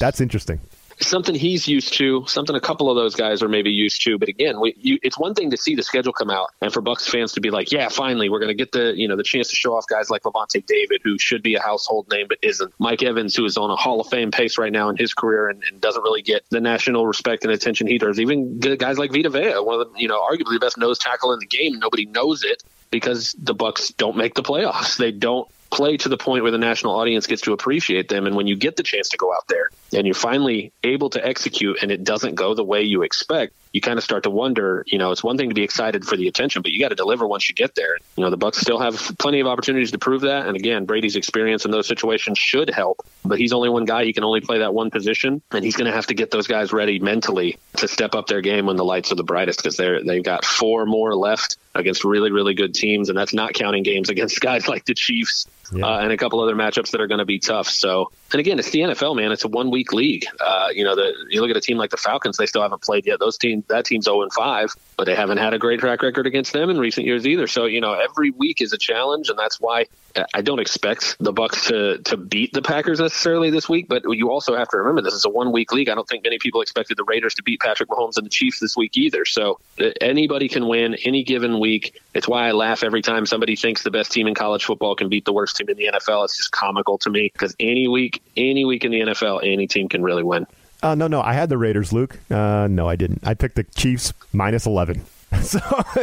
That's 0.00 0.20
interesting 0.20 0.58
something 1.02 1.34
he's 1.34 1.66
used 1.66 1.94
to, 1.94 2.24
something 2.26 2.54
a 2.54 2.60
couple 2.60 2.90
of 2.90 2.96
those 2.96 3.14
guys 3.14 3.42
are 3.42 3.48
maybe 3.48 3.70
used 3.70 4.02
to. 4.02 4.18
But 4.18 4.28
again, 4.28 4.60
we, 4.60 4.74
you, 4.78 4.98
it's 5.02 5.18
one 5.18 5.34
thing 5.34 5.50
to 5.50 5.56
see 5.56 5.74
the 5.74 5.82
schedule 5.82 6.12
come 6.12 6.30
out, 6.30 6.50
and 6.60 6.72
for 6.72 6.82
Bucs 6.82 7.08
fans 7.08 7.32
to 7.32 7.40
be 7.40 7.50
like, 7.50 7.72
"Yeah, 7.72 7.88
finally, 7.88 8.28
we're 8.28 8.38
going 8.38 8.48
to 8.48 8.54
get 8.54 8.72
the 8.72 8.92
you 8.96 9.08
know 9.08 9.16
the 9.16 9.22
chance 9.22 9.48
to 9.50 9.56
show 9.56 9.76
off 9.76 9.86
guys 9.86 10.10
like 10.10 10.22
Lavonte 10.22 10.64
David, 10.66 11.00
who 11.02 11.18
should 11.18 11.42
be 11.42 11.54
a 11.54 11.60
household 11.60 12.08
name 12.10 12.26
but 12.28 12.38
isn't. 12.42 12.72
Mike 12.78 13.02
Evans, 13.02 13.34
who 13.34 13.44
is 13.44 13.56
on 13.56 13.70
a 13.70 13.76
Hall 13.76 14.00
of 14.00 14.08
Fame 14.08 14.30
pace 14.30 14.58
right 14.58 14.72
now 14.72 14.88
in 14.88 14.96
his 14.96 15.14
career 15.14 15.48
and, 15.48 15.62
and 15.64 15.80
doesn't 15.80 16.02
really 16.02 16.22
get 16.22 16.44
the 16.50 16.60
national 16.60 17.06
respect 17.06 17.44
and 17.44 17.52
attention 17.52 17.86
he 17.86 17.98
does. 17.98 18.20
Even 18.20 18.58
guys 18.58 18.98
like 18.98 19.12
Vita 19.12 19.30
Vea, 19.30 19.54
one 19.60 19.80
of 19.80 19.92
the 19.92 20.00
you 20.00 20.08
know 20.08 20.20
arguably 20.20 20.54
the 20.54 20.60
best 20.60 20.78
nose 20.78 20.98
tackle 20.98 21.32
in 21.32 21.38
the 21.40 21.46
game, 21.46 21.78
nobody 21.78 22.06
knows 22.06 22.44
it 22.44 22.62
because 22.90 23.34
the 23.38 23.54
Bucs 23.54 23.96
don't 23.96 24.16
make 24.16 24.34
the 24.34 24.42
playoffs. 24.42 24.96
They 24.96 25.12
don't 25.12 25.48
play 25.70 25.96
to 25.96 26.08
the 26.08 26.16
point 26.16 26.42
where 26.42 26.52
the 26.52 26.58
national 26.58 26.94
audience 26.94 27.26
gets 27.26 27.42
to 27.42 27.52
appreciate 27.52 28.08
them. 28.08 28.26
And 28.26 28.34
when 28.34 28.46
you 28.46 28.56
get 28.56 28.76
the 28.76 28.82
chance 28.82 29.10
to 29.10 29.16
go 29.16 29.32
out 29.32 29.46
there 29.48 29.70
and 29.92 30.06
you're 30.06 30.14
finally 30.14 30.72
able 30.84 31.10
to 31.10 31.26
execute 31.26 31.78
and 31.82 31.90
it 31.90 32.04
doesn't 32.04 32.34
go 32.34 32.54
the 32.54 32.64
way 32.64 32.82
you 32.82 33.02
expect, 33.02 33.54
you 33.72 33.80
kind 33.80 33.98
of 33.98 34.04
start 34.04 34.24
to 34.24 34.30
wonder, 34.30 34.84
you 34.86 34.98
know, 34.98 35.12
it's 35.12 35.22
one 35.22 35.36
thing 35.36 35.48
to 35.48 35.54
be 35.54 35.62
excited 35.62 36.04
for 36.04 36.16
the 36.16 36.26
attention, 36.26 36.62
but 36.62 36.72
you 36.72 36.80
got 36.80 36.88
to 36.88 36.94
deliver 36.94 37.26
once 37.26 37.48
you 37.48 37.54
get 37.54 37.74
there. 37.74 37.98
You 38.16 38.24
know, 38.24 38.30
the 38.30 38.38
Bucs 38.38 38.56
still 38.56 38.78
have 38.80 38.96
plenty 39.18 39.40
of 39.40 39.46
opportunities 39.46 39.92
to 39.92 39.98
prove 39.98 40.22
that. 40.22 40.46
And 40.46 40.56
again, 40.56 40.86
Brady's 40.86 41.16
experience 41.16 41.64
in 41.64 41.70
those 41.70 41.86
situations 41.86 42.38
should 42.38 42.70
help, 42.70 43.06
but 43.24 43.38
he's 43.38 43.52
only 43.52 43.68
one 43.68 43.84
guy. 43.84 44.04
He 44.04 44.12
can 44.12 44.24
only 44.24 44.40
play 44.40 44.58
that 44.58 44.74
one 44.74 44.90
position, 44.90 45.42
and 45.52 45.64
he's 45.64 45.76
going 45.76 45.90
to 45.90 45.94
have 45.94 46.06
to 46.08 46.14
get 46.14 46.30
those 46.30 46.46
guys 46.46 46.72
ready 46.72 46.98
mentally 46.98 47.58
to 47.76 47.86
step 47.86 48.14
up 48.14 48.26
their 48.26 48.40
game 48.40 48.66
when 48.66 48.76
the 48.76 48.84
lights 48.84 49.12
are 49.12 49.16
the 49.16 49.24
brightest 49.24 49.60
because 49.60 49.76
they're 49.76 50.02
they've 50.02 50.24
got 50.24 50.44
four 50.44 50.86
more 50.86 51.14
left 51.14 51.56
against 51.74 52.04
really 52.04 52.32
really 52.32 52.54
good 52.54 52.74
teams, 52.74 53.08
and 53.08 53.16
that's 53.16 53.34
not 53.34 53.54
counting 53.54 53.82
games 53.82 54.08
against 54.08 54.40
guys 54.40 54.66
like 54.66 54.84
the 54.84 54.94
Chiefs 54.94 55.46
yeah. 55.72 55.86
uh, 55.86 55.98
and 56.00 56.12
a 56.12 56.16
couple 56.16 56.40
other 56.40 56.54
matchups 56.54 56.90
that 56.90 57.00
are 57.00 57.06
going 57.06 57.18
to 57.18 57.24
be 57.24 57.38
tough. 57.38 57.68
So, 57.68 58.10
and 58.32 58.40
again, 58.40 58.58
it's 58.58 58.70
the 58.70 58.80
NFL, 58.80 59.16
man. 59.16 59.32
It's 59.32 59.44
a 59.44 59.48
one 59.48 59.70
week 59.70 59.92
league. 59.92 60.24
Uh, 60.40 60.68
you 60.72 60.84
know, 60.84 60.94
the, 60.96 61.12
you 61.28 61.40
look 61.40 61.50
at 61.50 61.56
a 61.56 61.60
team 61.60 61.76
like 61.76 61.90
the 61.90 61.96
Falcons; 61.96 62.36
they 62.36 62.46
still 62.46 62.62
haven't 62.62 62.82
played 62.82 63.06
yet. 63.06 63.18
Those 63.18 63.36
that 63.68 63.84
team's 63.84 64.04
zero 64.04 64.22
and 64.22 64.32
five, 64.32 64.74
but 64.96 65.04
they 65.04 65.14
haven't 65.14 65.38
had 65.38 65.54
a 65.54 65.58
great 65.58 65.80
track 65.80 66.02
record 66.02 66.26
against 66.26 66.52
them 66.52 66.70
in 66.70 66.78
recent 66.78 67.06
years 67.06 67.26
either. 67.26 67.46
So, 67.46 67.66
you 67.66 67.80
know, 67.80 67.94
every 67.94 68.30
week 68.30 68.60
is 68.60 68.72
a 68.72 68.78
challenge, 68.78 69.28
and 69.28 69.38
that's 69.38 69.60
why 69.60 69.86
I 70.34 70.42
don't 70.42 70.58
expect 70.58 71.16
the 71.20 71.32
Bucs 71.32 71.68
to 71.68 71.98
to 72.10 72.16
beat 72.16 72.52
the 72.52 72.62
Packers 72.62 73.00
necessarily 73.00 73.50
this 73.50 73.68
week. 73.68 73.88
But 73.88 74.02
you 74.08 74.30
also 74.30 74.56
have 74.56 74.68
to 74.68 74.76
remember 74.76 75.02
this 75.02 75.14
is 75.14 75.24
a 75.24 75.30
one 75.30 75.52
week 75.52 75.72
league. 75.72 75.88
I 75.88 75.94
don't 75.94 76.08
think 76.08 76.24
many 76.24 76.38
people 76.38 76.60
expected 76.60 76.96
the 76.96 77.04
Raiders 77.04 77.34
to 77.34 77.42
beat 77.42 77.60
Patrick 77.60 77.88
Mahomes 77.88 78.16
and 78.16 78.26
the 78.26 78.30
Chiefs 78.30 78.60
this 78.60 78.76
week 78.76 78.96
either. 78.96 79.24
So 79.24 79.60
uh, 79.80 79.90
anybody 80.00 80.48
can 80.48 80.66
win 80.66 80.94
any 81.04 81.22
given 81.22 81.60
week. 81.60 82.00
It's 82.14 82.26
why 82.26 82.48
I 82.48 82.52
laugh 82.52 82.82
every 82.82 83.02
time 83.02 83.26
somebody 83.26 83.56
thinks 83.56 83.82
the 83.82 83.90
best 83.90 84.12
team 84.12 84.26
in 84.26 84.34
college 84.34 84.64
football 84.64 84.96
can 84.96 85.08
beat 85.08 85.24
the 85.24 85.32
worst 85.32 85.56
team 85.56 85.68
in 85.68 85.76
the 85.76 85.90
NFL. 85.92 86.24
It's 86.24 86.36
just 86.36 86.50
comical 86.50 86.98
to 86.98 87.10
me 87.10 87.30
because 87.32 87.54
any 87.60 87.88
week, 87.88 88.22
any 88.36 88.64
week 88.64 88.84
in 88.84 88.90
the 88.90 89.00
NFL, 89.00 89.40
any 89.44 89.66
team 89.66 89.88
can 89.88 90.02
really 90.02 90.22
win. 90.22 90.46
Uh, 90.82 90.94
no, 90.94 91.06
no, 91.06 91.20
I 91.20 91.34
had 91.34 91.48
the 91.48 91.58
Raiders, 91.58 91.92
Luke. 91.92 92.18
Uh, 92.30 92.66
no, 92.70 92.88
I 92.88 92.96
didn't. 92.96 93.26
I 93.26 93.34
picked 93.34 93.56
the 93.56 93.64
Chiefs 93.64 94.12
minus 94.32 94.66
eleven. 94.66 95.04
So, 95.42 95.60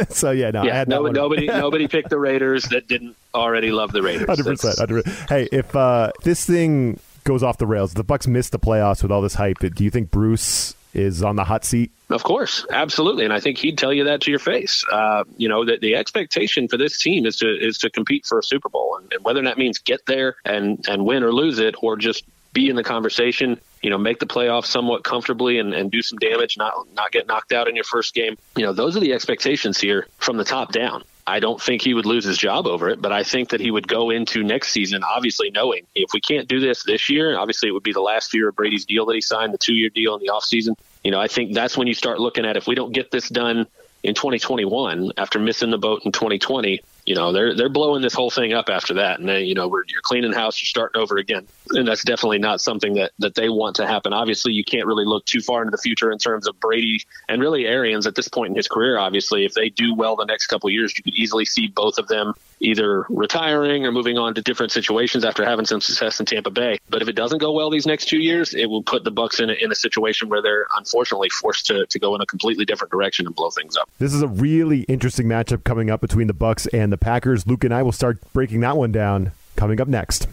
so 0.08 0.30
yeah, 0.30 0.50
no, 0.50 0.64
yeah, 0.64 0.84
no, 0.88 1.02
nobody, 1.02 1.46
nobody 1.48 1.86
picked 1.86 2.08
the 2.08 2.18
Raiders 2.18 2.64
that 2.70 2.88
didn't 2.88 3.14
already 3.34 3.70
love 3.70 3.92
the 3.92 4.00
Raiders. 4.00 4.26
Hundred 4.26 4.58
percent. 4.58 5.06
Hey, 5.28 5.46
if 5.52 5.76
uh, 5.76 6.12
this 6.24 6.46
thing 6.46 6.98
goes 7.24 7.42
off 7.42 7.58
the 7.58 7.66
rails, 7.66 7.92
the 7.92 8.04
Bucs 8.04 8.26
miss 8.26 8.48
the 8.48 8.58
playoffs 8.58 9.02
with 9.02 9.12
all 9.12 9.20
this 9.20 9.34
hype. 9.34 9.58
Do 9.58 9.84
you 9.84 9.90
think 9.90 10.10
Bruce 10.10 10.74
is 10.94 11.22
on 11.22 11.36
the 11.36 11.44
hot 11.44 11.64
seat? 11.64 11.90
Of 12.08 12.22
course, 12.22 12.64
absolutely, 12.70 13.24
and 13.24 13.32
I 13.32 13.38
think 13.38 13.58
he'd 13.58 13.76
tell 13.76 13.92
you 13.92 14.04
that 14.04 14.22
to 14.22 14.30
your 14.30 14.40
face. 14.40 14.82
Uh, 14.90 15.24
you 15.36 15.48
know 15.48 15.64
that 15.64 15.80
the 15.82 15.94
expectation 15.94 16.68
for 16.68 16.78
this 16.78 16.98
team 16.98 17.26
is 17.26 17.36
to 17.36 17.48
is 17.48 17.76
to 17.78 17.90
compete 17.90 18.24
for 18.24 18.38
a 18.38 18.42
Super 18.42 18.70
Bowl, 18.70 18.98
and, 19.00 19.12
and 19.12 19.24
whether 19.24 19.42
that 19.42 19.58
means 19.58 19.78
get 19.78 20.06
there 20.06 20.36
and 20.46 20.84
and 20.88 21.04
win 21.04 21.22
or 21.22 21.32
lose 21.32 21.58
it, 21.58 21.74
or 21.82 21.96
just 21.96 22.24
be 22.54 22.70
in 22.70 22.76
the 22.76 22.84
conversation, 22.84 23.60
you 23.82 23.90
know, 23.90 23.98
make 23.98 24.18
the 24.18 24.26
playoffs 24.26 24.66
somewhat 24.66 25.04
comfortably 25.04 25.58
and, 25.58 25.74
and 25.74 25.90
do 25.90 26.02
some 26.02 26.18
damage, 26.18 26.56
not 26.56 26.74
not 26.94 27.12
get 27.12 27.26
knocked 27.26 27.52
out 27.52 27.68
in 27.68 27.74
your 27.74 27.84
first 27.84 28.14
game. 28.14 28.36
You 28.56 28.64
know, 28.64 28.72
those 28.72 28.96
are 28.96 29.00
the 29.00 29.12
expectations 29.12 29.78
here 29.80 30.06
from 30.18 30.36
the 30.36 30.44
top 30.44 30.72
down. 30.72 31.04
I 31.26 31.40
don't 31.40 31.60
think 31.60 31.82
he 31.82 31.92
would 31.92 32.06
lose 32.06 32.24
his 32.24 32.38
job 32.38 32.66
over 32.66 32.88
it, 32.88 33.02
but 33.02 33.12
I 33.12 33.22
think 33.22 33.50
that 33.50 33.60
he 33.60 33.70
would 33.70 33.86
go 33.86 34.08
into 34.08 34.42
next 34.42 34.70
season 34.70 35.02
obviously 35.04 35.50
knowing 35.50 35.84
if 35.94 36.10
we 36.14 36.20
can't 36.22 36.48
do 36.48 36.58
this 36.58 36.84
this 36.84 37.10
year, 37.10 37.38
obviously 37.38 37.68
it 37.68 37.72
would 37.72 37.82
be 37.82 37.92
the 37.92 38.00
last 38.00 38.32
year 38.32 38.48
of 38.48 38.56
Brady's 38.56 38.86
deal 38.86 39.04
that 39.06 39.14
he 39.14 39.20
signed, 39.20 39.52
the 39.52 39.58
two 39.58 39.74
year 39.74 39.90
deal 39.90 40.14
in 40.14 40.20
the 40.20 40.32
offseason. 40.32 40.74
You 41.04 41.10
know, 41.10 41.20
I 41.20 41.28
think 41.28 41.52
that's 41.52 41.76
when 41.76 41.86
you 41.86 41.94
start 41.94 42.18
looking 42.18 42.46
at 42.46 42.56
if 42.56 42.66
we 42.66 42.74
don't 42.74 42.92
get 42.92 43.10
this 43.10 43.28
done 43.28 43.66
in 44.02 44.14
2021 44.14 45.12
after 45.18 45.38
missing 45.38 45.70
the 45.70 45.78
boat 45.78 46.02
in 46.04 46.12
2020, 46.12 46.80
you 47.08 47.14
know 47.14 47.32
they're 47.32 47.54
they're 47.54 47.70
blowing 47.70 48.02
this 48.02 48.12
whole 48.12 48.30
thing 48.30 48.52
up 48.52 48.68
after 48.68 48.92
that, 48.94 49.18
and 49.18 49.26
they, 49.26 49.42
you 49.42 49.54
know 49.54 49.66
we're, 49.66 49.82
you're 49.88 50.02
cleaning 50.02 50.30
house, 50.30 50.60
you're 50.60 50.66
starting 50.66 51.00
over 51.00 51.16
again, 51.16 51.46
and 51.70 51.88
that's 51.88 52.04
definitely 52.04 52.38
not 52.38 52.60
something 52.60 52.92
that 52.94 53.12
that 53.18 53.34
they 53.34 53.48
want 53.48 53.76
to 53.76 53.86
happen. 53.86 54.12
Obviously, 54.12 54.52
you 54.52 54.62
can't 54.62 54.86
really 54.86 55.06
look 55.06 55.24
too 55.24 55.40
far 55.40 55.62
into 55.62 55.70
the 55.70 55.78
future 55.78 56.12
in 56.12 56.18
terms 56.18 56.46
of 56.46 56.60
Brady 56.60 57.00
and 57.26 57.40
really 57.40 57.64
Arians 57.64 58.06
at 58.06 58.14
this 58.14 58.28
point 58.28 58.50
in 58.50 58.56
his 58.56 58.68
career. 58.68 58.98
Obviously, 58.98 59.46
if 59.46 59.54
they 59.54 59.70
do 59.70 59.94
well 59.94 60.16
the 60.16 60.26
next 60.26 60.48
couple 60.48 60.68
years, 60.68 60.92
you 60.98 61.02
could 61.02 61.14
easily 61.14 61.46
see 61.46 61.68
both 61.68 61.96
of 61.96 62.08
them 62.08 62.34
either 62.60 63.06
retiring 63.08 63.86
or 63.86 63.92
moving 63.92 64.18
on 64.18 64.34
to 64.34 64.42
different 64.42 64.72
situations 64.72 65.24
after 65.24 65.44
having 65.44 65.64
some 65.64 65.80
success 65.80 66.20
in 66.20 66.26
Tampa 66.26 66.50
Bay. 66.50 66.78
But 66.88 67.02
if 67.02 67.08
it 67.08 67.14
doesn't 67.14 67.38
go 67.38 67.52
well 67.52 67.70
these 67.70 67.86
next 67.86 68.06
two 68.06 68.18
years, 68.18 68.54
it 68.54 68.66
will 68.66 68.82
put 68.82 69.04
the 69.04 69.12
Bucs 69.12 69.40
in 69.40 69.50
a, 69.50 69.54
in 69.54 69.70
a 69.72 69.74
situation 69.74 70.28
where 70.28 70.42
they're 70.42 70.66
unfortunately 70.76 71.28
forced 71.30 71.66
to, 71.66 71.86
to 71.86 71.98
go 71.98 72.14
in 72.14 72.20
a 72.20 72.26
completely 72.26 72.64
different 72.64 72.90
direction 72.90 73.26
and 73.26 73.34
blow 73.34 73.50
things 73.50 73.76
up. 73.76 73.88
This 73.98 74.14
is 74.14 74.22
a 74.22 74.28
really 74.28 74.80
interesting 74.82 75.26
matchup 75.26 75.64
coming 75.64 75.90
up 75.90 76.00
between 76.00 76.26
the 76.26 76.34
Bucs 76.34 76.66
and 76.72 76.92
the 76.92 76.98
Packers. 76.98 77.46
Luke 77.46 77.64
and 77.64 77.74
I 77.74 77.82
will 77.82 77.92
start 77.92 78.18
breaking 78.32 78.60
that 78.60 78.76
one 78.76 78.92
down 78.92 79.32
coming 79.56 79.80
up 79.80 79.88
next. 79.88 80.26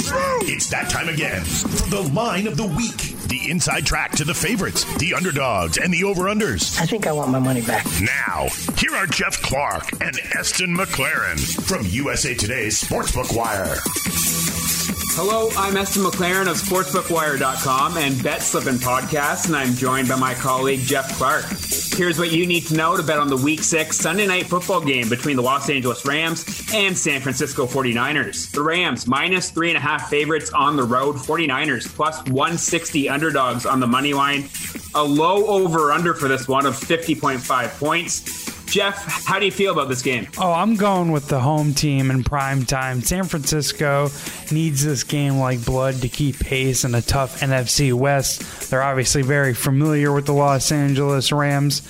It's 0.00 0.70
that 0.70 0.88
time 0.90 1.08
again 1.08 1.42
for 1.42 1.90
the 1.90 2.02
line 2.14 2.46
of 2.46 2.56
the 2.56 2.66
week. 2.66 3.16
The 3.28 3.50
inside 3.50 3.84
track 3.84 4.12
to 4.12 4.24
the 4.24 4.32
favorites, 4.32 4.84
the 4.98 5.12
underdogs, 5.14 5.76
and 5.76 5.92
the 5.92 6.04
over-unders. 6.04 6.80
I 6.80 6.86
think 6.86 7.06
I 7.06 7.12
want 7.12 7.30
my 7.32 7.40
money 7.40 7.62
back. 7.62 7.84
Now, 8.00 8.46
here 8.76 8.94
are 8.94 9.06
Jeff 9.06 9.42
Clark 9.42 9.90
and 10.00 10.18
Eston 10.34 10.76
McLaren 10.76 11.40
from 11.66 11.84
USA 11.86 12.34
Today's 12.34 12.80
Sportsbook 12.80 13.36
Wire. 13.36 13.76
Hello, 14.90 15.50
I'm 15.56 15.76
Esther 15.76 16.00
McLaren 16.00 16.48
of 16.48 16.56
SportsbookWire.com 16.56 17.98
and 17.98 18.22
Bet 18.22 18.40
Slippin' 18.42 18.76
Podcast, 18.76 19.46
and 19.46 19.56
I'm 19.56 19.74
joined 19.74 20.08
by 20.08 20.16
my 20.16 20.32
colleague 20.34 20.80
Jeff 20.80 21.12
Clark. 21.16 21.44
Here's 21.98 22.18
what 22.18 22.32
you 22.32 22.46
need 22.46 22.66
to 22.68 22.74
know 22.74 22.96
to 22.96 23.02
bet 23.02 23.18
on 23.18 23.28
the 23.28 23.36
Week 23.36 23.62
6 23.62 23.96
Sunday 23.98 24.26
night 24.26 24.46
football 24.46 24.80
game 24.80 25.08
between 25.08 25.36
the 25.36 25.42
Los 25.42 25.68
Angeles 25.68 26.06
Rams 26.06 26.44
and 26.72 26.96
San 26.96 27.20
Francisco 27.20 27.66
49ers. 27.66 28.50
The 28.52 28.62
Rams, 28.62 29.06
minus 29.06 29.50
three 29.50 29.68
and 29.68 29.76
a 29.76 29.80
half 29.80 30.08
favorites 30.08 30.50
on 30.50 30.76
the 30.76 30.84
road, 30.84 31.16
49ers, 31.16 31.86
plus 31.94 32.18
160 32.28 33.08
underdogs 33.08 33.66
on 33.66 33.80
the 33.80 33.86
money 33.86 34.14
line. 34.14 34.48
A 34.94 35.02
low 35.02 35.46
over 35.48 35.90
under 35.92 36.14
for 36.14 36.28
this 36.28 36.48
one 36.48 36.64
of 36.64 36.74
50.5 36.76 37.78
points. 37.78 38.37
Jeff, 38.68 39.24
how 39.24 39.38
do 39.38 39.46
you 39.46 39.50
feel 39.50 39.72
about 39.72 39.88
this 39.88 40.02
game? 40.02 40.28
Oh, 40.36 40.52
I'm 40.52 40.76
going 40.76 41.10
with 41.10 41.28
the 41.28 41.40
home 41.40 41.72
team 41.72 42.10
in 42.10 42.22
prime 42.22 42.66
time. 42.66 43.00
San 43.00 43.24
Francisco 43.24 44.10
needs 44.52 44.84
this 44.84 45.04
game 45.04 45.38
like 45.38 45.64
blood 45.64 45.94
to 46.02 46.08
keep 46.08 46.38
pace 46.38 46.84
in 46.84 46.94
a 46.94 47.00
tough 47.00 47.40
NFC 47.40 47.94
West. 47.94 48.70
They're 48.70 48.82
obviously 48.82 49.22
very 49.22 49.54
familiar 49.54 50.12
with 50.12 50.26
the 50.26 50.34
Los 50.34 50.70
Angeles 50.70 51.32
Rams, 51.32 51.80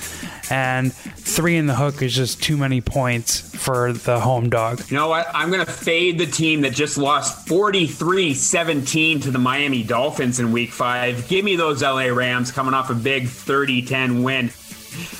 and 0.50 0.92
three 0.92 1.56
in 1.56 1.66
the 1.66 1.74
hook 1.74 2.00
is 2.00 2.14
just 2.14 2.42
too 2.42 2.56
many 2.56 2.80
points 2.80 3.40
for 3.56 3.92
the 3.92 4.20
home 4.20 4.48
dog. 4.48 4.88
You 4.88 4.96
know 4.96 5.08
what? 5.08 5.26
I'm 5.34 5.50
going 5.50 5.66
to 5.66 5.70
fade 5.70 6.18
the 6.18 6.26
team 6.26 6.60
that 6.60 6.74
just 6.74 6.96
lost 6.96 7.48
43 7.48 8.34
17 8.34 9.20
to 9.20 9.30
the 9.32 9.38
Miami 9.38 9.82
Dolphins 9.82 10.38
in 10.38 10.52
week 10.52 10.70
five. 10.70 11.26
Give 11.26 11.44
me 11.44 11.56
those 11.56 11.82
LA 11.82 12.06
Rams 12.06 12.52
coming 12.52 12.72
off 12.72 12.88
a 12.88 12.94
big 12.94 13.26
30 13.28 13.82
10 13.82 14.22
win 14.22 14.52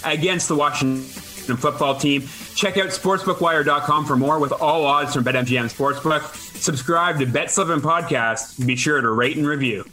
against 0.05 0.49
the 0.49 0.55
Washington 0.55 1.05
football 1.57 1.97
team. 1.97 2.23
Check 2.55 2.77
out 2.77 2.89
sportsbookwire.com 2.89 4.05
for 4.07 4.17
more 4.17 4.39
with 4.39 4.53
all 4.53 4.85
odds 4.85 5.15
from 5.15 5.25
BetMGM 5.25 5.73
Sportsbook. 5.75 6.35
Subscribe 6.57 7.19
to 7.21 7.27
Bet 7.27 7.51
Slippin' 7.51 7.81
Podcast. 7.81 8.65
Be 8.67 8.77
sure 8.77 9.01
to 9.01 9.11
rate 9.11 9.37
and 9.37 9.47
review. 9.47 9.85